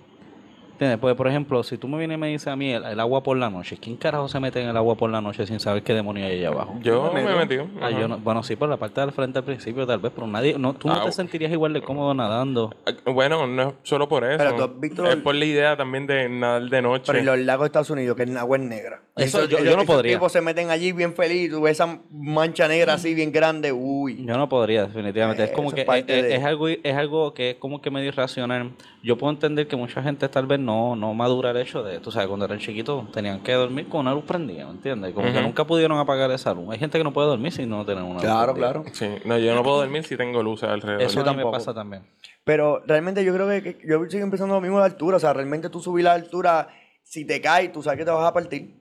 [0.83, 0.99] ¿Entiendes?
[0.99, 3.23] Porque, por ejemplo, si tú me vienes y me dices a mí el, el agua
[3.23, 5.81] por la noche, ¿quién carajo se mete en el agua por la noche sin saber
[5.81, 6.75] qué demonio hay allá abajo?
[6.81, 7.37] Yo me me he meto.
[7.37, 7.67] metido.
[7.81, 10.27] Ah, yo no- bueno, sí, por la parte del frente al principio, tal vez, pero
[10.27, 12.75] nadie, no, tú no Ah, te sentirías igual de cómodo nadando.
[12.85, 14.37] Ah, Bueno, no es solo por eso.
[14.39, 17.03] Pero tú has visto es el- por la idea también de nadar de noche.
[17.07, 19.01] Pero en los lagos de Estados Unidos, que el agua es negra.
[19.15, 20.15] Eso Esos- yo- yo no podría.
[20.15, 24.25] tipos se meten allí bien feliz, tú ves esa mancha negra así bien grande, uy.
[24.25, 25.43] Yo no podría, definitivamente.
[25.43, 27.79] es Eh, como eso que es es, de- es algo es algo que es como
[27.81, 28.71] que medio irracional.
[29.03, 32.11] Yo puedo entender que mucha gente tal vez no, no madura el hecho de, tú
[32.11, 35.13] sabes, cuando eran chiquitos tenían que dormir con una luz prendida, ¿me entiendes?
[35.13, 36.69] Como que nunca pudieron apagar esa luz.
[36.71, 38.73] Hay gente que no puede dormir si no tienen una luz Claro, prendida.
[38.83, 38.85] claro.
[38.93, 41.01] Sí, no, yo no puedo dormir si tengo luces alrededor.
[41.01, 41.51] Eso Yo tampoco.
[41.51, 42.03] pasa también.
[42.43, 45.17] Pero realmente yo creo que, que yo sigo empezando lo mismo de la altura.
[45.17, 46.67] O sea, realmente tú subir la altura,
[47.03, 48.75] si te caes, tú sabes que te vas a partir.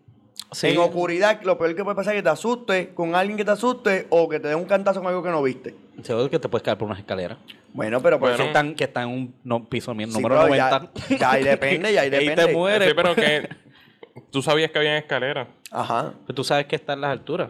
[0.50, 0.68] Sí.
[0.68, 3.52] En oscuridad, lo peor que puede pasar es que te asustes con alguien que te
[3.52, 5.74] asuste o que te dé un cantazo con algo que no viste.
[6.02, 7.38] Seguro que te puedes caer por unas escaleras.
[7.74, 8.36] Bueno, pero por Bueno.
[8.36, 8.48] Que eso...
[8.48, 10.90] están, que están en un no, piso Sí, número pero 90.
[11.10, 12.46] Ya, ya ahí depende, ya ahí Y ahí depende.
[12.46, 12.88] te mueres.
[12.88, 13.48] Sí, pero que
[14.30, 15.48] tú sabías que había escaleras.
[15.70, 16.12] Ajá.
[16.26, 17.48] Pero tú sabes que están las alturas.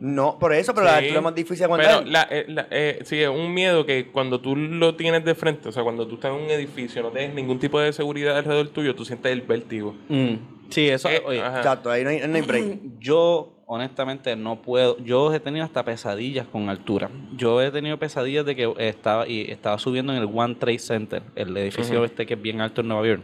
[0.00, 2.06] No, por eso, pero la Sí, altura es más difícil de Pero aguantar.
[2.08, 5.68] la, eh, la- eh, sí, es un miedo que cuando tú lo tienes de frente,
[5.68, 8.68] o sea, cuando tú estás en un edificio, no tienes ningún tipo de seguridad alrededor
[8.68, 9.94] tuyo, tú sientes el vértigo.
[10.08, 10.34] Mm.
[10.68, 11.08] Sí, eso.
[11.08, 11.38] Eh, oye.
[11.38, 12.78] Exacto, ahí no hay, no hay break.
[12.98, 14.96] Yo, honestamente, no puedo.
[14.98, 17.10] Yo he tenido hasta pesadillas con altura.
[17.36, 21.22] Yo he tenido pesadillas de que estaba y estaba subiendo en el One Trade Center,
[21.34, 23.22] el edificio este que es bien alto en Nueva York.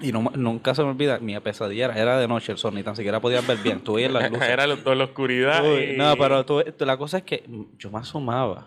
[0.00, 2.82] Y no, nunca se me olvida, mi pesadilla era, era de noche el sol, ni
[2.82, 3.80] tan siquiera podías ver bien.
[3.80, 4.48] Tú veías las luces.
[4.48, 5.62] Era toda la oscuridad.
[5.64, 7.44] Uy, y- No, pero tú- la cosa es que
[7.78, 8.66] yo me asomaba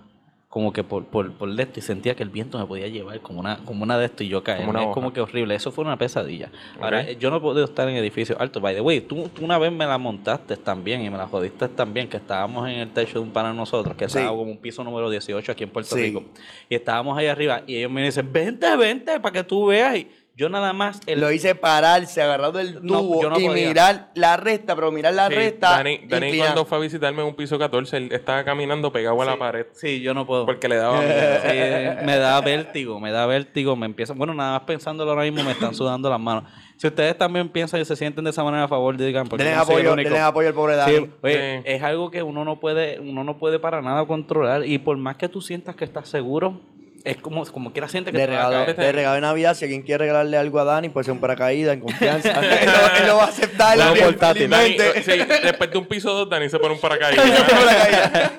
[0.55, 3.19] como que por, por, por de esto y sentía que el viento me podía llevar
[3.19, 4.59] como una, como una de esto y yo caer.
[4.59, 4.93] Como una es hoja.
[4.93, 5.53] como que horrible.
[5.53, 6.49] Eso fue una pesadilla.
[6.79, 8.61] Ahora, yo no he podido estar en edificios altos.
[8.61, 11.67] By the way, tú, tú una vez me la montaste también y me la jodiste
[11.67, 14.17] también, que estábamos en el techo de un pana de nosotros, que Sí.
[14.17, 16.03] estaba como un piso número 18 aquí en Puerto Sí.
[16.03, 16.23] Rico.
[16.69, 19.97] Y estábamos ahí arriba y ellos me dicen, vente, vente, para que tú veas.
[19.97, 20.99] Y yo nada más...
[21.05, 23.67] El, Lo hice pararse, agarrado del No, tubo no y podía.
[23.67, 25.69] mirar la resta, pero mirar la Sí, resta.
[25.77, 29.25] Dani, Dani cuando fue a visitarme en un piso 14, él estaba caminando pegado a
[29.25, 30.45] la pared Sí, yo no puedo.
[30.45, 31.13] porque le daba miedo.
[31.41, 35.43] Sí, me da vértigo, me da vértigo, me empieza, bueno, nada más pensándolo ahora mismo
[35.43, 36.43] me están sudando las manos.
[36.77, 39.57] Si ustedes también piensan y se sienten de esa manera, a favor, digan, porque Denle
[39.57, 40.09] yo no el apoyo, único.
[40.09, 40.95] denle apoyo al pobre Dani.
[40.97, 41.63] Sí, oye, Sí.
[41.71, 45.15] es algo que uno no puede, uno no puede para nada controlar y por más
[45.15, 46.59] que tú sientas que estás seguro,
[47.05, 48.77] es como, como quiera sientes que de te va a regalo, caer.
[48.77, 51.75] de regalo de Navidad, si alguien quiere regalarle algo a Dani, puede ser un paracaídas
[51.75, 52.29] en confianza.
[52.41, 53.77] él, lo, él lo va a aceptar.
[53.77, 54.49] Dani, portátil.
[54.49, 55.11] Dani, sí,
[55.43, 58.31] después de un piso 2, Dani se pone un paracaídas.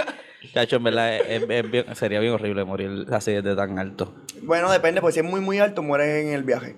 [0.52, 4.14] Chacho, en verdad, es- es bien- sería bien horrible morir así desde tan alto.
[4.42, 6.76] bueno, depende, pues si es muy, muy alto, mueres en el viaje.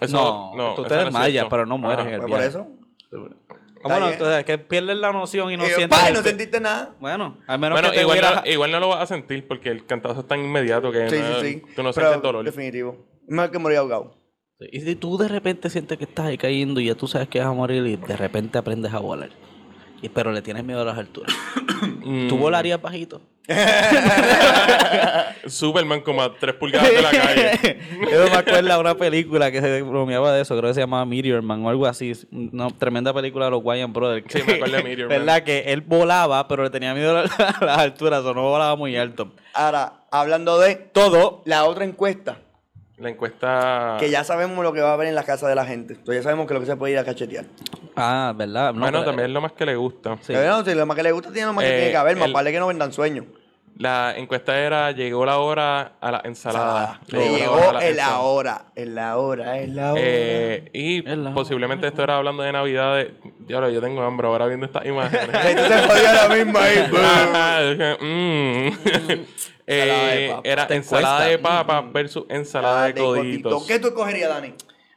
[0.00, 2.08] Eso- no, tú eso te no es desmayas, pero no mueres Ajá.
[2.08, 2.58] en el Pues por viaje.
[2.58, 2.68] eso.
[3.84, 5.98] Ah, bueno, entonces es que pierdes la noción y no Y yo, sientes...
[5.98, 6.94] "Pa, no sentiste nada.
[7.00, 9.46] Bueno, al menos Bueno, que te igual, hubiera- no, igual no lo vas a sentir
[9.46, 11.62] porque el cantazo es tan inmediato que Sí, no, sí, sí.
[11.76, 12.44] tú no Pero, sientes dolor.
[12.44, 12.96] Definitivo.
[13.28, 14.16] Mejor que morir ahogado.
[14.72, 17.38] Y si tú de repente sientes que estás ahí cayendo y ya tú sabes que
[17.40, 19.30] vas a morir y de repente aprendes a volar.
[20.04, 21.34] Y, pero le tienes miedo a las alturas.
[22.04, 23.20] Mm, ¿Tú volarías bajito?
[25.46, 27.50] Superman como a 3 pulgadas de la calle.
[28.10, 31.04] Eso me acuerda de una película que se bromeaba de eso, creo que se llamaba
[31.04, 32.12] Meteor Man o algo así.
[32.32, 34.26] Una tremenda película de los Wayans Brothers.
[34.28, 35.18] Sí, me acuerdo de Meteor Man.
[35.18, 35.42] ¿Verdad?
[35.44, 37.30] Que él volaba, pero le tenía miedo a la-
[37.60, 39.32] a las alturas, o no volaba muy alto.
[39.52, 41.42] Ahora, hablando de Todo.
[41.44, 42.38] la otra encuesta,
[42.98, 43.96] La encuesta...
[44.00, 45.94] que ya sabemos lo que va a haber en la casa de la gente.
[45.94, 47.44] Entonces ya sabemos que lo que se puede ir a cachetear.
[47.96, 48.72] Ah, ¿verdad?
[48.74, 50.16] No, bueno, pero- también es lo más que le gusta.
[50.20, 50.32] Sí.
[50.34, 51.96] Pero no, si lo más que le gusta tiene lo más que Eh, tiene que
[51.96, 53.26] haber, más el- vale que no vendan sueños.
[53.76, 57.00] La encuesta era, llegó la hora a la ensalada.
[57.08, 60.00] Le la llegó a la en la hora, en la hora, en la hora.
[60.04, 62.94] Eh, y la posiblemente esto era hablando de Navidad.
[62.98, 65.28] De, Diablo, yo tengo hambre ahora viendo estas imágenes.
[65.44, 66.90] Entonces se jodió la misma ahí.
[66.96, 69.24] Ajá, dije, mm.
[69.66, 70.40] Ensalada de Eh, papa.
[70.44, 73.66] era Te ensalada de papa versus ensalada de coditos.
[73.66, 74.54] ¿Qué tú escogerías, Dani?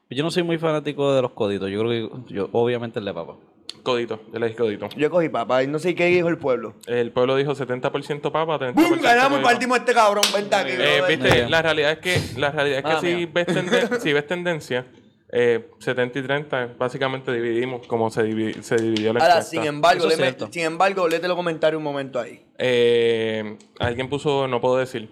[0.10, 1.70] Yo no soy muy fanático de los coditos.
[1.70, 3.36] Yo creo que, yo, obviamente, el de papa.
[3.84, 4.90] Codito, yo le dije codito.
[4.98, 6.76] Yo cogí papa y no sé qué dijo el pueblo.
[6.88, 9.00] El pueblo dijo 70% papa, 30% ¡Bum!
[9.02, 9.48] Ganamos codito.
[9.48, 10.24] partimos a este cabrón.
[10.34, 10.72] Vente aquí.
[10.74, 14.14] Eh, viste, la realidad es que, la realidad es que Ah, si, ves tenden- si
[14.14, 14.88] ves tendencia,
[15.32, 19.52] eh, 70 y 30, básicamente dividimos como se, divi- se dividió la Ahora, encuesta.
[19.52, 20.50] sin embargo, es cierto.
[20.52, 22.46] sin embargo, léete los comentarios un momento ahí.
[22.58, 25.10] Eh, alguien puso, no puedo decir,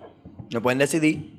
[0.52, 1.32] No pueden decidir.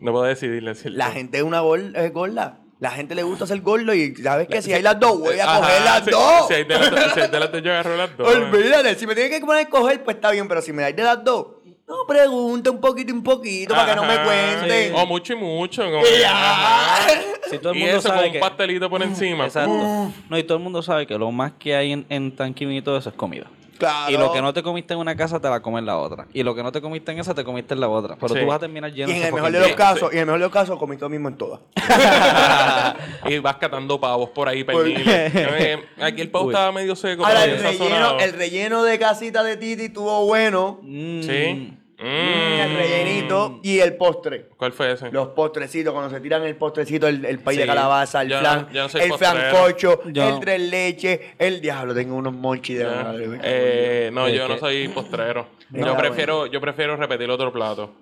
[0.00, 0.92] no puedo decidir decir.
[0.92, 2.58] La gente es una gol- gorda.
[2.82, 5.44] La gente le gusta ser gordo y sabes que si hay las dos, voy a
[5.44, 6.48] Ajá, coger las si- dos.
[6.48, 8.34] Si hay de las dos, si hay de las dos, yo agarro las dos.
[8.34, 10.96] Olvídate, si me tienes que poner a escoger, pues está bien, pero si me dais
[10.96, 11.46] de las dos,
[11.86, 14.88] no pregunta un poquito, un poquito, para que no me cuenten.
[14.88, 14.92] sí.
[14.96, 15.82] O mucho y mucho.
[15.84, 17.50] Como Y que.
[17.50, 18.38] Si todo el y mundo con sabe un que...
[18.40, 19.44] pastelito por encima.
[19.44, 20.10] Exacto.
[20.28, 22.96] No, y todo el mundo sabe que lo más que hay en, en y todo
[22.96, 23.46] eso es comida.
[23.82, 24.12] Claro.
[24.12, 26.28] Y lo que no te comiste en una casa te la comes en la otra.
[26.32, 28.14] Y lo que no te comiste en esa te comiste en la otra.
[28.14, 28.40] Pero Sí.
[28.40, 30.26] tú vas a terminar lleno Y en el mejor de los casos, y en el
[30.26, 31.58] mejor de los casos, comiste lo mismo en todas.
[33.28, 35.02] y vas catando pavos por ahí, perdidos.
[35.04, 36.54] Eh, Aquí el pavo Uy.
[36.54, 40.78] estaba medio seco, Ahora, el relleno, el relleno de casita de Titi estuvo bueno.
[40.82, 41.22] Mm.
[41.22, 41.78] Sí.
[42.02, 42.60] Mm, Mm.
[42.62, 44.48] El rellenito y el postre.
[44.56, 45.10] ¿Cuál fue ese?
[45.12, 48.40] Los postrecitos, cuando se tiran el postrecito, el, el pay de calabaza, el Yo no-
[48.40, 53.40] flan, no soy el flancocho, el tres leche, el diablo, tengo unos monchis de madre.
[53.42, 55.46] Eh, no, yo no soy postrero.
[55.70, 55.96] No, yo bueno.
[55.98, 57.92] prefiero, yo prefiero repetir otro plato.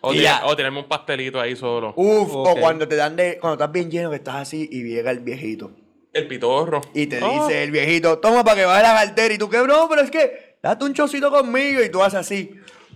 [0.00, 0.42] O, ya.
[0.44, 1.94] o tenerme un pastelito ahí solo.
[1.96, 5.10] Uf, o cuando te dan de, cuando estás bien lleno que estás así y llega
[5.10, 5.70] el viejito.
[6.12, 6.80] El pitorro.
[6.92, 7.46] Y te Oh.
[7.46, 9.32] dice el viejito, toma para que baje la cartera.
[9.34, 11.82] Y tú, que bro, pero es que date un chocito conmigo.
[11.82, 12.50] Y tú haces así.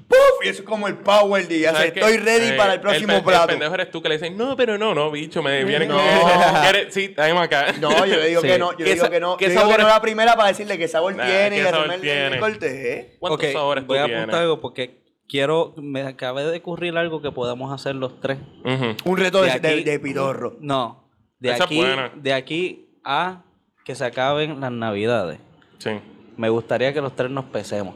[0.08, 0.18] ¡Puf!
[0.44, 3.22] Y eso es como el power de ya estoy ready Eh, para el próximo pe-
[3.22, 3.42] plato.
[3.44, 5.98] El pendejo eres tú que le dices, no, pero no, no, bicho, me viene No.
[6.62, 6.94] ¿Quieres?
[6.94, 7.72] Sí, dame acá.
[7.80, 8.46] No, yo le digo Sí.
[8.48, 9.36] que no, yo ¿Qué le digo que no.
[9.36, 9.94] qué Yo digo que sabor no es?
[9.94, 12.26] la primera para decirle qué sabor Nah, tiene ¿qué y sabor el- tiene?
[12.34, 13.16] el corte.
[13.20, 14.22] ¿Cuántos Ok, sabores tú voy a tienes?
[14.22, 18.38] apuntar algo porque quiero, me acabé de ocurrir algo que podamos hacer los tres.
[19.04, 20.56] Un reto de, De de, aquí- de pitorro.
[20.60, 21.82] No, de Esa aquí,
[22.14, 23.42] de aquí a
[23.84, 25.38] que se acaben las navidades.
[25.78, 25.90] Sí.
[26.38, 27.94] Me gustaría que los tres nos pesemos.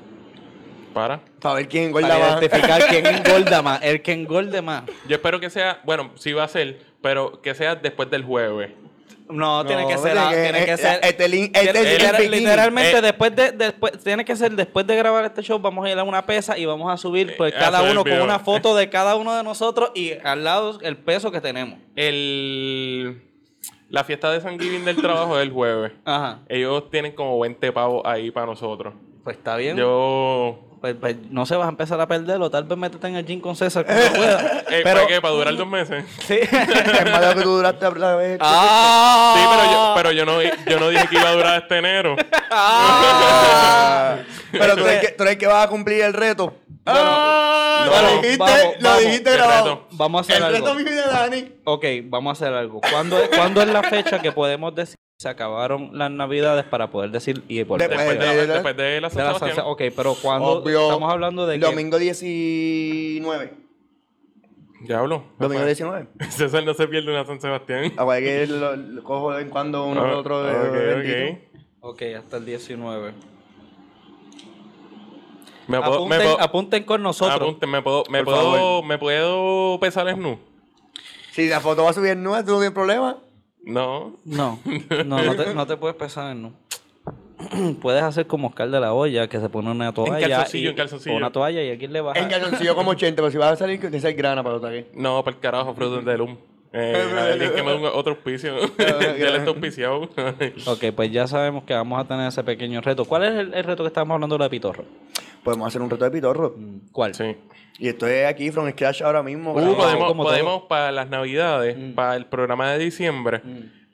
[0.92, 1.20] Para.
[1.40, 2.40] Para ver quién engorda Para más.
[2.42, 3.82] identificar quién engorda más.
[3.82, 4.84] El que engorde más.
[5.08, 8.70] Yo espero que sea, bueno, sí va a ser, pero que sea después del jueves.
[9.30, 10.12] No, tiene que No, ser.
[10.12, 11.00] tiene que- tiene que ser.
[11.02, 13.00] este link- este literal- literalmente, Eh.
[13.00, 16.02] después de, después, tiene que ser después de grabar este show, vamos a ir a
[16.04, 18.76] una pesa y vamos a subir pues, Eh, cada hacer el uno con una foto
[18.76, 21.78] de cada uno de nosotros y al lado el peso que tenemos.
[21.96, 23.22] El,
[23.88, 25.92] la fiesta de San Giving del trabajo es el jueves.
[26.04, 26.40] Ajá.
[26.48, 28.92] Ellos tienen como 20 pavos ahí para nosotros.
[29.24, 29.76] Pues está bien.
[29.78, 30.58] Yo.
[30.82, 32.50] Pues, pues, no se vas a empezar a perderlo.
[32.50, 34.40] Tal vez métete en el gym con César cuando pueda.
[34.68, 35.20] Eh, Pero, ¿Para qué?
[35.22, 36.04] ¿Para durar dos meses?
[36.26, 36.40] sí.
[36.42, 36.52] Es
[37.10, 38.38] más de lo que tú duraste la vez.
[38.42, 39.34] ¡Ah!
[39.36, 42.16] Sí, pero yo, pero yo no, yo no dije que iba a durar este enero.
[42.54, 44.16] Ah.
[44.50, 46.54] Pero tú eres, que, tú eres que vas a cumplir el reto.
[46.84, 49.00] Ah, no, lo dijiste, vamos, lo vamos.
[49.04, 49.86] dijiste ¿Qué grabado.
[49.92, 50.66] Vamos a hacer El algo.
[50.66, 51.52] reto mi vida, Dani.
[51.64, 52.80] Ok, vamos a hacer algo.
[52.90, 57.10] ¿Cuándo, es- ¿Cuándo es la fecha que podemos decir se acabaron las navidades para poder
[57.10, 57.88] decir y volver?
[57.88, 60.82] Después Después de, de- la, después de la De la salsa- ok, pero cuando Obvio.
[60.82, 63.54] estamos hablando de que Domingo 19.
[64.80, 65.24] Diablo.
[65.38, 66.08] Domingo 19.
[66.30, 67.92] César no se pierde una San Sebastián.
[67.96, 70.50] Aguay que lo, lo cojo de vez en cuando uno Ah, que otro.
[70.50, 71.48] eh,
[71.80, 73.12] ok, hasta el 19.
[75.68, 77.40] Me puedo, Apunten, me puedo, apunten con nosotros.
[77.40, 78.84] apunten, me puedo, me Por puedo, favor.
[78.84, 80.38] me puedo pesar en nu.
[81.30, 83.18] Si la foto va a subir nueva, tú no tienes problema.
[83.64, 84.16] No.
[84.24, 84.58] No,
[85.04, 86.52] no, no te, no te puedes pesar en no.
[87.80, 90.28] Puedes hacer como Oscar de la olla, que se pone una toalla.
[90.28, 91.16] calzoncillo, y, en calzoncillo.
[91.16, 92.18] Una toalla y aquí le baja.
[92.18, 94.90] En calzoncillo como 80, pero si vas a salir, que te grana para lo taque.
[94.94, 96.36] No, para el carajo, Fruit de Loom.
[96.72, 98.54] Eh, alguien que me dé un- otro auspicio.
[98.78, 100.08] ya le está auspiciado.
[100.66, 103.04] Ok, pues ya sabemos que vamos a tener ese pequeño reto.
[103.04, 104.84] ¿Cuál es el, el reto que estamos hablando de Pitorro?
[105.44, 106.54] Podemos hacer un reto de pitorro.
[106.92, 107.14] ¿Cuál?
[107.14, 107.36] sí.
[107.78, 109.52] Y estoy aquí, from scratch ahora mismo.
[109.54, 113.40] Uh, podemos, como podemos para las navidades, para el programa de diciembre,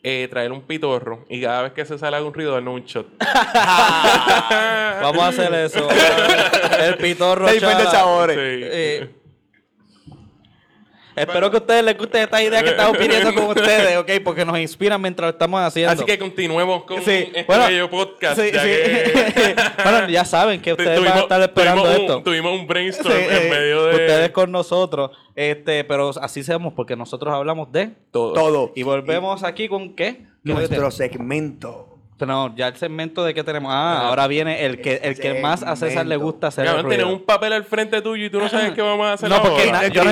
[0.02, 3.06] eh, traer un pitorro y cada vez que se sale un ruido, darle un shot.
[5.00, 5.88] Vamos a hacer eso.
[6.80, 7.46] el Pitorro.
[7.46, 7.90] De chala.
[7.90, 8.36] sabores.
[8.36, 8.42] Sí.
[8.70, 9.10] Eh,
[11.20, 14.10] espero que a ustedes les guste esta idea que estamos pidiendo con ustedes, ¿ok?
[14.24, 15.92] Porque nos inspiran mientras lo estamos haciendo.
[15.92, 18.40] Así que continuemos con Sí, este bueno, bello podcast.
[18.40, 18.68] Sí, ya sí.
[18.68, 22.16] que bueno, ya saben que ustedes van a estar esperando tuvimos esto.
[22.18, 26.42] Un, tuvimos un brainstorm Sí, en eh, medio de Ustedes con nosotros, este, pero así
[26.42, 28.32] seamos porque nosotros hablamos de todo.
[28.32, 28.72] Todo.
[28.74, 30.26] y volvemos aquí con qué?
[30.44, 31.87] ¿Qué Nuestro segmento.
[32.26, 33.72] No, ya el segmento de qué tenemos.
[33.72, 37.06] Ah, ahora viene el que el que más a César le gusta hacer Cabrón, tienes
[37.06, 39.66] un papel al frente tuyo y tú no sabes qué vamos a hacer No, porque
[39.66, 40.10] yo no, yo no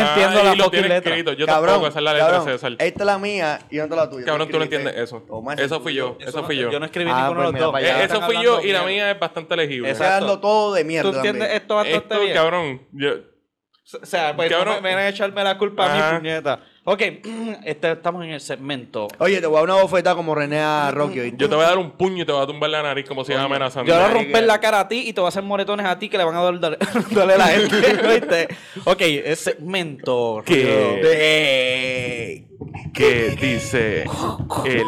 [0.00, 0.96] entiendo la fucking letra.
[1.12, 1.32] escrito.
[1.32, 2.72] Yo cabrón, tampoco, esa es la letra cabrón, de César.
[2.78, 4.26] Esta es la mía y no te la tuya.
[4.26, 5.22] Cabrón, tú no entiendes eso.
[5.56, 6.70] Eso fui yo, eso fui yo.
[6.70, 8.16] Yo no escribí Ah, ninguno pues de mira los dos.
[8.16, 9.92] eso fui yo y la mía es bastante legible.
[9.94, 11.10] Dando todo de mierda.
[11.10, 12.34] ¿Tú entiendes esto bastante bien?
[12.34, 13.12] cabrón, yo...
[14.02, 16.60] O sea, pues me, van a echarme la culpa a mi puñeta.
[16.86, 17.00] Ok,
[17.64, 19.08] este, estamos en el segmento.
[19.18, 21.18] Oye, te voy a dar una bofetada como René a Rocky.
[21.20, 21.36] ¿oíste?
[21.38, 23.24] Yo te voy a dar un puño y te voy a tumbar la nariz como
[23.24, 23.88] si ibas amenazando.
[23.90, 25.86] Yo le voy a romper la cara a ti y te voy a hacer moretones
[25.86, 26.78] a ti que le van a doler, doler,
[27.10, 27.76] doler la gente.
[28.20, 28.48] ¿Viste?
[28.84, 30.42] Ok, el segmento.
[30.44, 30.64] ¿Qué?
[31.02, 32.48] De-
[32.92, 34.02] ¿Qué dice
[34.66, 34.84] el internet?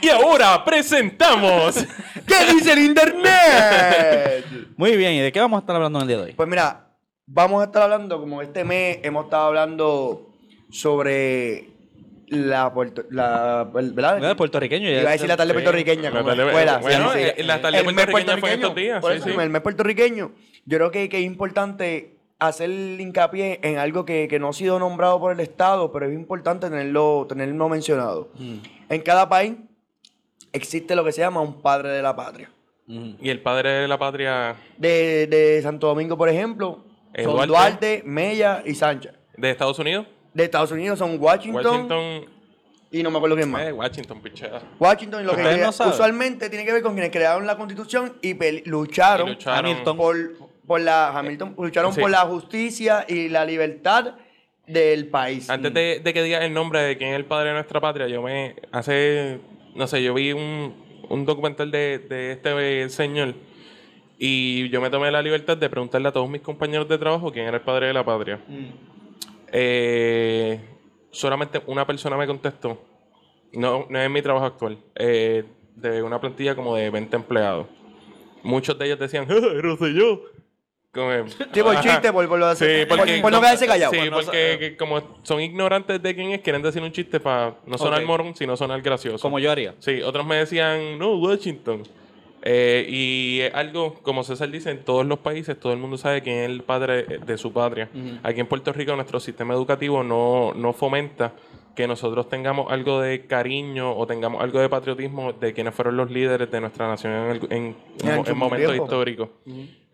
[0.00, 1.84] Y ahora presentamos.
[2.26, 4.46] ¿Qué dice el internet?
[4.76, 6.32] Muy bien, ¿y de qué vamos a estar hablando en el día de hoy?
[6.34, 6.85] Pues mira,
[7.26, 10.30] vamos a estar hablando, como este mes hemos estado hablando
[10.70, 11.68] sobre
[12.28, 14.36] la, puerto, la ¿verdad?
[14.36, 14.88] Puertorriqueño.
[14.90, 15.54] ya- Iba a decir la tarde Sí.
[15.54, 16.78] puertorriqueña, como la tarde- escuela.
[16.78, 17.24] bueno, sí, sí.
[17.36, 19.34] eh, la tarde El mes puertorriqueña fue estos días, Por sí, eso, sí.
[19.38, 20.32] el mes puertorriqueño.
[20.64, 24.78] Yo creo que, que es importante hacer hincapié en algo que, que no ha sido
[24.78, 28.30] nombrado por el Estado, pero es importante tenerlo, tenerlo mencionado.
[28.34, 28.56] Mm.
[28.90, 29.54] En cada país
[30.52, 32.50] existe lo que se llama un padre de la patria.
[32.88, 33.16] Ujú.
[33.20, 36.85] Y el padre de la patria De, de Santo Domingo, por ejemplo, Eh,
[37.24, 37.46] son Duarte.
[37.48, 39.12] Duarte, Mella y Sánchez.
[39.36, 42.24] de Estados Unidos, De Estados Unidos son Washington, Washington,
[42.90, 43.62] y no me acuerdo quién más.
[43.62, 44.60] eh, Washington, pichea.
[44.78, 48.34] Washington, y lo que no usualmente tiene que ver con quienes crearon la constitución y
[48.68, 49.66] lucharon, Y lucharon.
[49.66, 49.96] Hamilton.
[49.96, 50.16] por,
[50.66, 52.00] por la Hamilton, lucharon Sí.
[52.00, 54.14] por la justicia y la libertad
[54.66, 55.48] del país.
[55.48, 58.08] Antes de, de que digas el nombre de quién es el padre de nuestra patria,
[58.08, 59.38] yo me hace,
[59.74, 60.74] no sé, yo vi un,
[61.08, 63.34] un documental de, de este señor
[64.18, 67.46] y yo me tomé la libertad de preguntarle a todos mis compañeros de trabajo quién
[67.46, 68.40] era el padre de la patria.
[69.52, 70.60] Eh,
[71.10, 72.82] solamente una persona me contestó,
[73.52, 75.44] no, no es mi trabajo actual, eh,
[75.74, 77.66] de una plantilla como de 20 empleados.
[78.42, 80.20] Muchos de ellos decían, ¡Ah, no sé yo.
[80.92, 81.10] Como,
[81.52, 81.82] Sí, por Ajá.
[81.82, 83.92] chiste, por, por, lo de- Sí, por- porque por no quedarse callado.
[83.92, 87.54] Sí, no porque que como son ignorantes de quién es, quieren decir un chiste para
[87.66, 88.06] no sonar Ok.
[88.06, 89.20] morón, sino sonar gracioso.
[89.20, 89.74] Como yo haría.
[89.78, 91.82] Sí, otros me decían, no, Washington.
[92.48, 96.22] Eh, y es algo, como César dice, en todos los países todo el mundo sabe
[96.22, 97.88] quién es el padre de su patria.
[98.22, 101.32] Aquí en Puerto Rico nuestro sistema educativo no, no fomenta
[101.74, 106.10] que nosotros tengamos algo de cariño o tengamos algo de patriotismo de quienes fueron los
[106.10, 109.28] líderes de nuestra nación en, el- en- En en momentos históricos.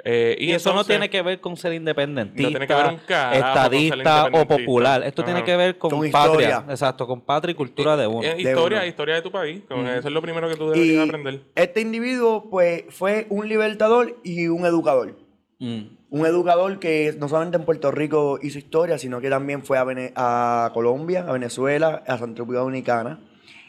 [0.04, 2.98] Eh, Y, eso no tiene que ver con ser independentista, No tiene que ver un
[3.06, 5.02] carajo con ser estadista o popular.
[5.04, 6.48] Esto tiene que ver con, Con patria.
[6.48, 6.64] historia.
[6.68, 8.22] Exacto, con patria y cultura de uno.
[8.22, 8.86] Eh, De historia, uno.
[8.86, 9.62] historia de tu país.
[9.70, 11.42] Eso es lo primero que tú deberías Y aprender.
[11.54, 15.16] este individuo, pues, fue un libertador y un educador.
[15.60, 15.82] Mm.
[16.10, 19.84] Un educador que no solamente en Puerto Rico hizo historia, sino que también fue a,
[19.84, 23.20] Vene- a Colombia, a Venezuela, a Santa República Dominicana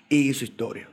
[0.09, 0.89] y hizo historia.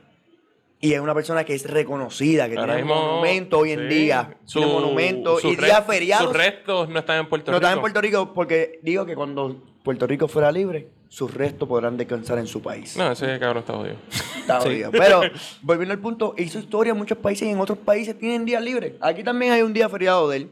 [0.83, 3.95] Y es una persona que es reconocida, que Ahora tiene mismo, monumento hoy en sí,
[3.95, 4.35] día.
[4.45, 6.25] su- tiene monumento y días feriados.
[6.27, 7.67] Sus restos no están en Puerto no Rico.
[7.67, 11.97] están en Puerto Rico porque digo que cuando Puerto Rico fuera libre, sus restos podrán
[11.97, 12.97] descansar en su país.
[12.97, 13.95] No, ese cabrón está jodido.
[14.39, 14.89] Está jodido.
[14.91, 15.21] Pero,
[15.61, 18.93] volviendo al punto, hizo historia en muchos países y en otros países tienen días libres.
[19.01, 20.51] Aquí también hay un día feriado de él.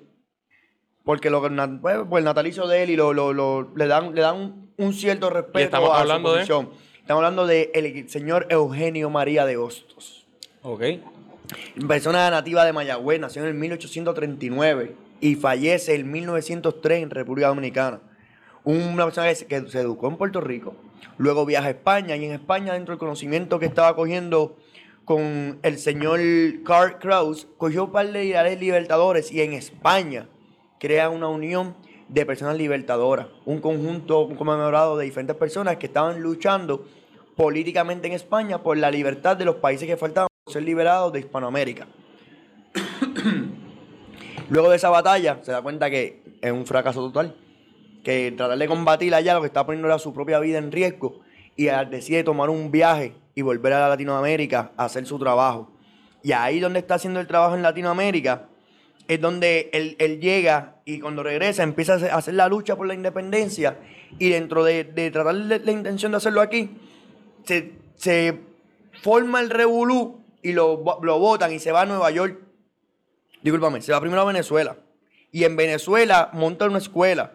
[1.04, 4.36] Porque lo, pues, el natalicio de él y lo, lo- lo- le dan, le dan
[4.36, 6.36] un, un cierto respeto estamos a su hablando de?
[6.42, 6.70] posición.
[7.00, 10.19] Estamos hablando de el señor Eugenio María de Hostos.
[10.62, 10.84] Ok.
[11.88, 18.02] Persona nativa de Mayagüez, nació en el 1839 y fallece en 1903 en República Dominicana.
[18.66, 20.76] Una persona que se, educó en Puerto Rico,
[21.18, 24.58] luego viaja a España y en España, dentro del conocimiento que estaba cogiendo
[25.06, 26.20] con el señor
[26.66, 30.28] Karl Kraus, cogió un par de ideales libertadores y en España
[30.78, 31.76] crea una unión
[32.10, 36.86] de personas libertadoras, un conjunto un conmemorado de diferentes personas que estaban luchando
[37.36, 41.88] políticamente en España por la libertad de los países que faltaban ser liberados de Hispanoamérica.
[44.50, 47.36] Luego de esa batalla se da cuenta que es un fracaso total,
[48.04, 51.22] que tratar de combatir allá lo que está poniendo era su propia vida en riesgo
[51.56, 55.72] y decide tomar un viaje y volver a Latinoamérica a hacer su trabajo.
[56.24, 58.48] Y ahí donde está haciendo el trabajo en Latinoamérica
[59.08, 63.78] es donde él, llega y cuando regresa empieza a hacer- la lucha por la independencia
[64.18, 66.72] y dentro de, de tratar de- la intención de hacerlo aquí,
[67.44, 68.40] se, se
[69.02, 72.40] forma el revolú y lo, lo votan y se va a Nueva York.
[73.42, 74.76] Discúlpame, se va primero a Venezuela.
[75.32, 77.34] Y en Venezuela monta una escuela.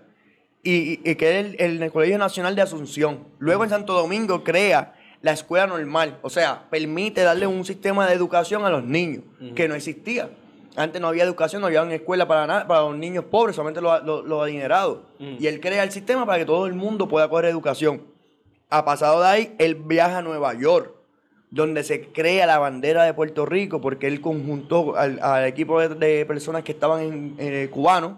[0.63, 3.25] Y, y- y que es el, el- el Colegio Nacional de Asunción.
[3.39, 6.19] Luego en Santo Domingo crea la escuela normal.
[6.23, 9.23] O sea, permite darle un sistema de educación a los niños
[9.55, 10.31] que no existía.
[10.77, 13.81] Antes no había educación, no había una escuela para nada, para los niños pobres, solamente
[13.81, 14.99] los, los- los adinerados.
[15.39, 18.03] Y él crea el sistema para que todo el mundo pueda coger educación.
[18.71, 20.94] Ha pasado de ahí, él viaja a Nueva York,
[21.55, 25.95] donde se crea la bandera de Puerto Rico, porque él conjuntó al, al equipo de,
[25.95, 28.15] de personas que estaban en, eh, cubanos,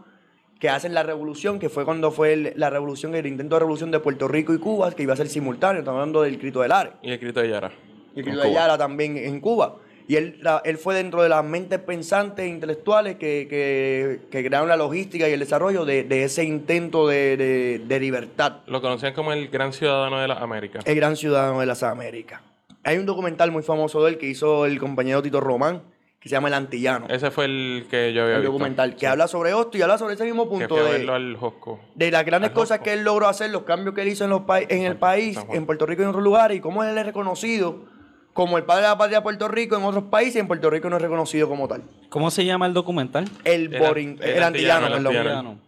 [0.59, 3.91] que hacen la revolución, que fue cuando fue el- la revolución, el intento de revolución
[3.91, 6.73] de Puerto Rico y Cuba, que iba a ser simultáneo, estamos hablando del Crito del
[6.73, 6.93] Are.
[7.03, 7.73] Y el grito de Yara.
[8.15, 8.45] Y el Cuba.
[8.45, 9.77] Ayala también en Cuba.
[10.09, 14.45] Y él, la- él fue dentro de las mentes pensantes e intelectuales que, que- que
[14.47, 18.61] crearon la logística y el desarrollo de, de ese intento de, de- de libertad.
[18.67, 20.87] Lo conocían como el gran ciudadano de las Américas.
[20.87, 22.41] El gran ciudadano de las Américas.
[22.87, 25.83] Hay un documental muy famoso de él que hizo el compañero Tito Román,
[26.21, 27.07] que se llama El Antillano.
[27.09, 28.53] Ese fue el que yo había el visto.
[28.53, 29.07] documental, que Sí.
[29.07, 31.81] habla sobre esto y habla sobre ese mismo punto de, verlo al Josco.
[31.95, 32.85] de las grandes al cosas Josco.
[32.85, 35.39] que él logró hacer, los cambios que él hizo en, los pa- en el país,
[35.53, 37.85] en Puerto Rico y en otros lugares, y cómo él es reconocido
[38.33, 40.69] como el padre de la patria de Puerto Rico en otros países y en Puerto
[40.71, 41.83] Rico no es reconocido como tal.
[42.11, 43.25] ¿Cómo se llama el documental?
[43.45, 45.17] El, El boring, el el, antillano, antillano, el perdón.
[45.17, 45.66] antillano.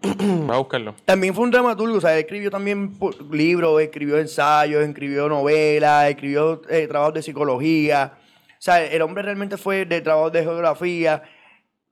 [0.48, 0.94] Va a buscarlo.
[1.04, 2.92] También fue un dramaturgo, o sea, escribió también
[3.30, 8.12] libros, escribió ensayos, escribió novelas, escribió eh, trabajos de psicología.
[8.52, 11.22] O sea, el hombre realmente fue de trabajos de geografía.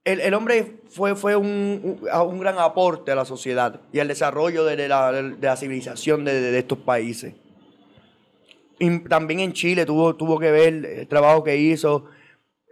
[0.04, 4.64] El, el hombre fue, fue un, un- gran aporte a la sociedad y al desarrollo
[4.64, 7.34] de, de la, de la civilización de, de estos países.
[9.08, 12.04] también en Chile tuvo, tuvo que ver el trabajo que hizo.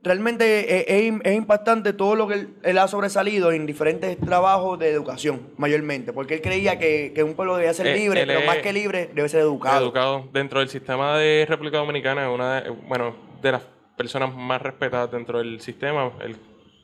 [0.04, 0.84] Realmente es,
[1.14, 5.40] es- es impactante todo lo que él, él ha sobresalido en diferentes trabajos de educación,
[5.56, 8.72] mayormente, porque él creía que, que un pueblo debía ser Eh, libre, pero más que
[8.72, 9.82] libre, debe ser educado.
[9.82, 13.62] educado dentro del sistema de República Dominicana, es una de, bueno, de las
[13.96, 16.12] personas más respetadas dentro del sistema.
[16.20, 16.36] Él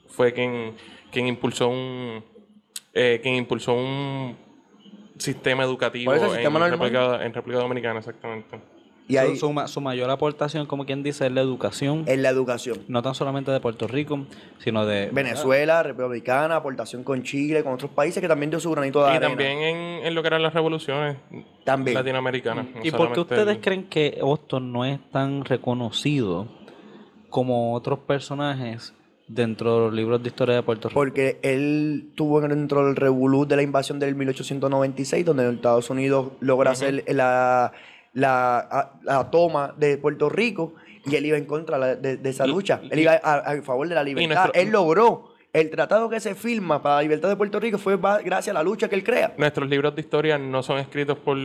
[0.08, 0.74] fue quien,
[1.12, 2.24] quien impulsó un
[2.94, 4.36] eh, quien impulsó un
[5.16, 6.68] sistema educativo ¿Cuál es el en, sistema?
[6.68, 8.58] República, en República Dominicana, exactamente.
[9.08, 12.04] Y Su- su, ma- su mayor aportación, como quien dice, es la educación.
[12.06, 12.78] en la educación.
[12.86, 14.24] No tan solamente de Puerto Rico,
[14.58, 15.08] sino de...
[15.12, 19.06] Venezuela, República Dominicana, aportación con Chile, con otros países que también dio su granito de
[19.12, 19.28] Y arena.
[19.28, 21.16] también en, en lo que eran las revoluciones
[21.64, 21.96] También.
[21.96, 22.66] latinoamericanas.
[22.72, 26.46] no ¿Y por qué ustedes el- creen que Austin no es tan reconocido
[27.30, 28.94] como otros personajes
[29.28, 31.00] dentro de los libros de historia de Puerto Rico?
[31.00, 36.72] Porque él tuvo dentro del revolú de la invasión del 1896, donde Estados Unidos logra
[36.72, 37.72] hacer la,
[38.12, 40.74] la, a- la toma de Puerto Rico
[41.06, 42.80] y él iba en contra de, de esa lucha.
[42.90, 44.28] él iba a, a favor de la libertad.
[44.44, 45.29] nuestro- él logró.
[45.52, 48.62] El tratado que se firma para la libertad de Puerto Rico fue gracias a la
[48.62, 49.34] lucha que él crea.
[49.36, 51.36] Nuestros libros de historia no son escritos por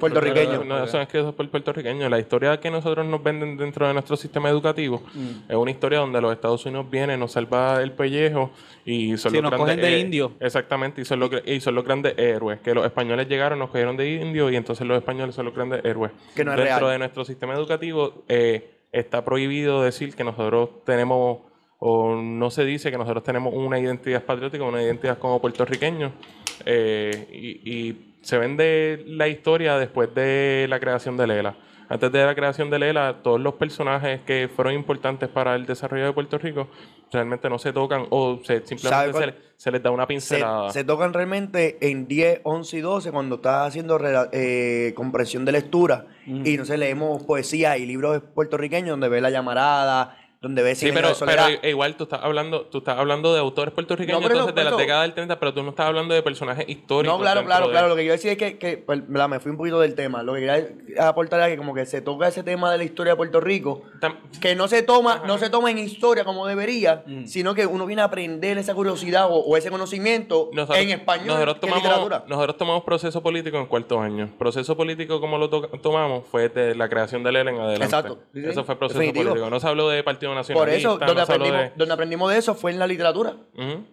[0.00, 0.64] Puertorriqueños.
[0.64, 2.10] No son escritos por puertorriqueños.
[2.10, 5.50] La historia que nosotros nos venden dentro de nuestro sistema educativo Mm.
[5.50, 8.50] es una historia donde los Estados Unidos vienen, nos salva el pellejo
[8.84, 10.32] y son Sí, los nos grandes cogen de eh, indio.
[10.40, 12.60] Exactamente, y son, los, y son los grandes héroes.
[12.60, 15.84] Que los españoles llegaron, nos cogieron de indio y entonces los españoles son los grandes
[15.84, 16.12] héroes.
[16.34, 16.90] Que no es dentro real.
[16.92, 21.38] de nuestro sistema educativo eh, está prohibido decir que nosotros tenemos
[21.78, 26.12] o no se dice que nosotros tenemos una identidad patriótica, una identidad como puertorriqueños.
[26.64, 31.56] eh, y, y se vende la historia después de la creación de Lela.
[31.88, 36.06] Antes de la creación de Lela, todos los personajes que fueron importantes para el desarrollo
[36.06, 36.66] de Puerto Rico
[37.12, 40.70] realmente no se tocan o se, ¿Sabe simplemente se, le- se les da una pincelada.
[40.70, 44.00] se tocan realmente en 10, 11 y 12 cuando estás haciendo
[44.32, 49.30] eh, comprensión de lectura y no sé, leemos poesía y libros puertorriqueños donde ves la
[49.30, 51.12] llamarada, donde ves Sí, pero,
[51.62, 54.64] igual tú estás hablando, tú estás hablando de autores puertorriqueños No, pero no, entonces de
[54.64, 57.16] las pero- décadas del 30, pero tú no estás hablando de personajes históricos.
[57.16, 57.88] No, claro, claro, de- claro.
[57.88, 60.22] Lo que quiero decir es que, que pues, me fui un poquito del tema.
[60.22, 60.68] Lo que quería
[61.08, 63.82] aportar era que como que se toca ese tema de la historia de Puerto Rico,
[64.00, 67.86] Tam- que no se toma, no se toma en historia como debería, sino que uno
[67.86, 72.24] viene a aprender esa curiosidad o, o ese conocimiento Nosotros, en español nosotros tomamos, literatura.
[72.28, 74.30] nosotros tomamos proceso político en cuarto año.
[74.38, 77.84] Proceso político, como lo to- tomamos, fue de la creación de Lela en adelante.
[77.84, 78.18] Exacto.
[78.34, 78.42] Sí.
[78.46, 79.30] Eso fue proceso Definitivo.
[79.30, 79.50] político.
[79.50, 81.72] No se habló de Partido Por eso, donde, no aprendimos, de...
[81.76, 83.34] donde aprendimos de eso fue en la literatura.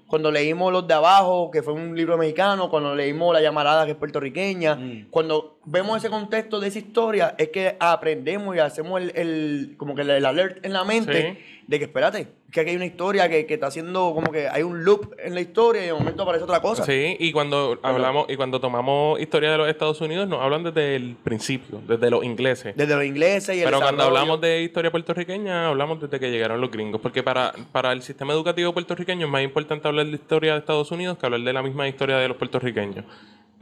[0.08, 3.92] Cuando leímos Los de Abajo, que fue un libro mexicano, cuando leímos La Llamarada, que
[3.92, 5.08] es puertorriqueña, Mm.
[5.10, 9.96] cuando vemos ese contexto de esa historia, es que aprendemos y hacemos el, el- como
[9.96, 11.38] que el, alert en la mente
[11.68, 14.62] de que, espérate, que aquí hay una historia que, que está haciendo como que hay
[14.64, 16.84] un loop en la historia y de momento aparece otra cosa.
[16.86, 20.96] Sí, y cuando hablamos y cuando tomamos historia de los Estados Unidos, nos hablan desde
[20.98, 22.76] el principio, desde los ingleses.
[22.76, 26.60] Desde los ingleses y el Pero cuando hablamos de historia puertorriqueña, hablamos desde que llegaron
[26.62, 27.00] los gringos.
[27.02, 30.92] Porque para, para el sistema educativo puertorriqueño es más importante hablar de historia de Estados
[30.92, 33.06] Unidos que hablar de la misma historia de los puertorriqueños.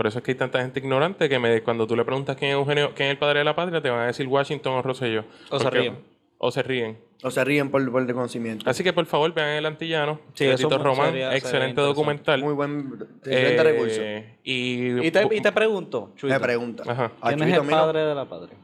[0.02, 2.49] Por eso es que hay tanta gente ignorante que me, cuando tú le preguntas quién
[2.49, 4.82] es Eugenio, quién es el padre de la patria, te van a decir Washington o
[4.82, 5.26] Rosselló.
[5.52, 5.99] O se ríen.
[6.39, 6.97] O se ríen.
[7.22, 8.68] O se ríen por, por el desconocimiento.
[8.68, 12.41] Así que por favor vean El Antillano, Sí, de eso Tito Román, sería- excelente documental.
[12.41, 14.02] Muy buen, excelente Eh, recurso.
[14.43, 16.84] Y, Y te, y te pregunto, Chuito, Me pregunta.
[16.88, 17.12] Ajá.
[17.22, 17.70] ¿A ¿quién es el mío?
[17.70, 18.58] padre de la patria?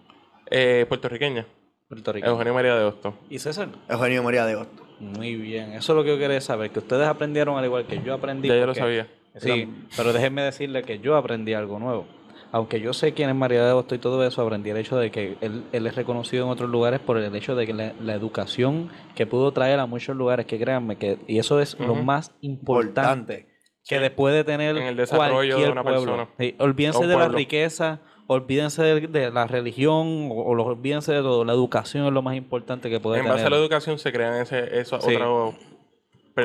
[0.50, 1.46] eh, puertorriqueña,
[1.88, 2.26] Puerto Rico.
[2.26, 3.14] Eugenio María de Hostos.
[3.30, 3.70] ¿Y César?
[3.88, 4.88] Eugenio María de Hostos.
[5.00, 8.02] Muy bien, eso es lo que yo quería saber, que ustedes aprendieron al igual que
[8.02, 8.48] yo aprendí.
[8.48, 9.08] Ya yo lo sabía.
[9.40, 12.06] Sí, pero déjenme decirle que yo aprendí algo nuevo.
[12.52, 15.12] Aunque yo sé quién es María de Agosto y todo eso, aprendí el hecho de
[15.12, 18.14] que él, él es reconocido en otros lugares por el hecho de que la, la
[18.14, 22.34] educación que pudo traer a muchos lugares, que créanme, que y eso es lo más
[22.40, 23.48] importante
[23.88, 26.00] que después de tener En el desarrollo de cualquier una pueblo.
[26.02, 26.30] persona.
[26.40, 31.44] Sí, olvídense de la riqueza, olvídense de, de la religión, o, o olvídense de todo.
[31.46, 33.36] La educación es lo más importante que puede En tener.
[33.38, 35.16] base a la educación se crean ese, eso Sí.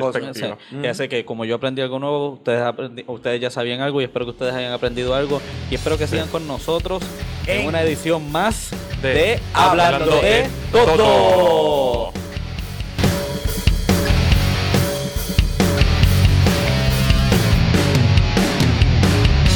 [0.01, 0.57] Perspectiva.
[0.69, 0.75] Sí.
[0.83, 4.03] Ya sé que como yo aprendí algo nuevo, ustedes, aprendi- ustedes ya sabían algo y
[4.05, 5.41] espero que ustedes hayan aprendido algo
[5.71, 7.03] y espero que sigan con nosotros
[7.47, 8.71] en En- una edición más
[9.01, 10.85] De de, Hablando Hablando de de Todo.
[10.95, 11.92] Todo.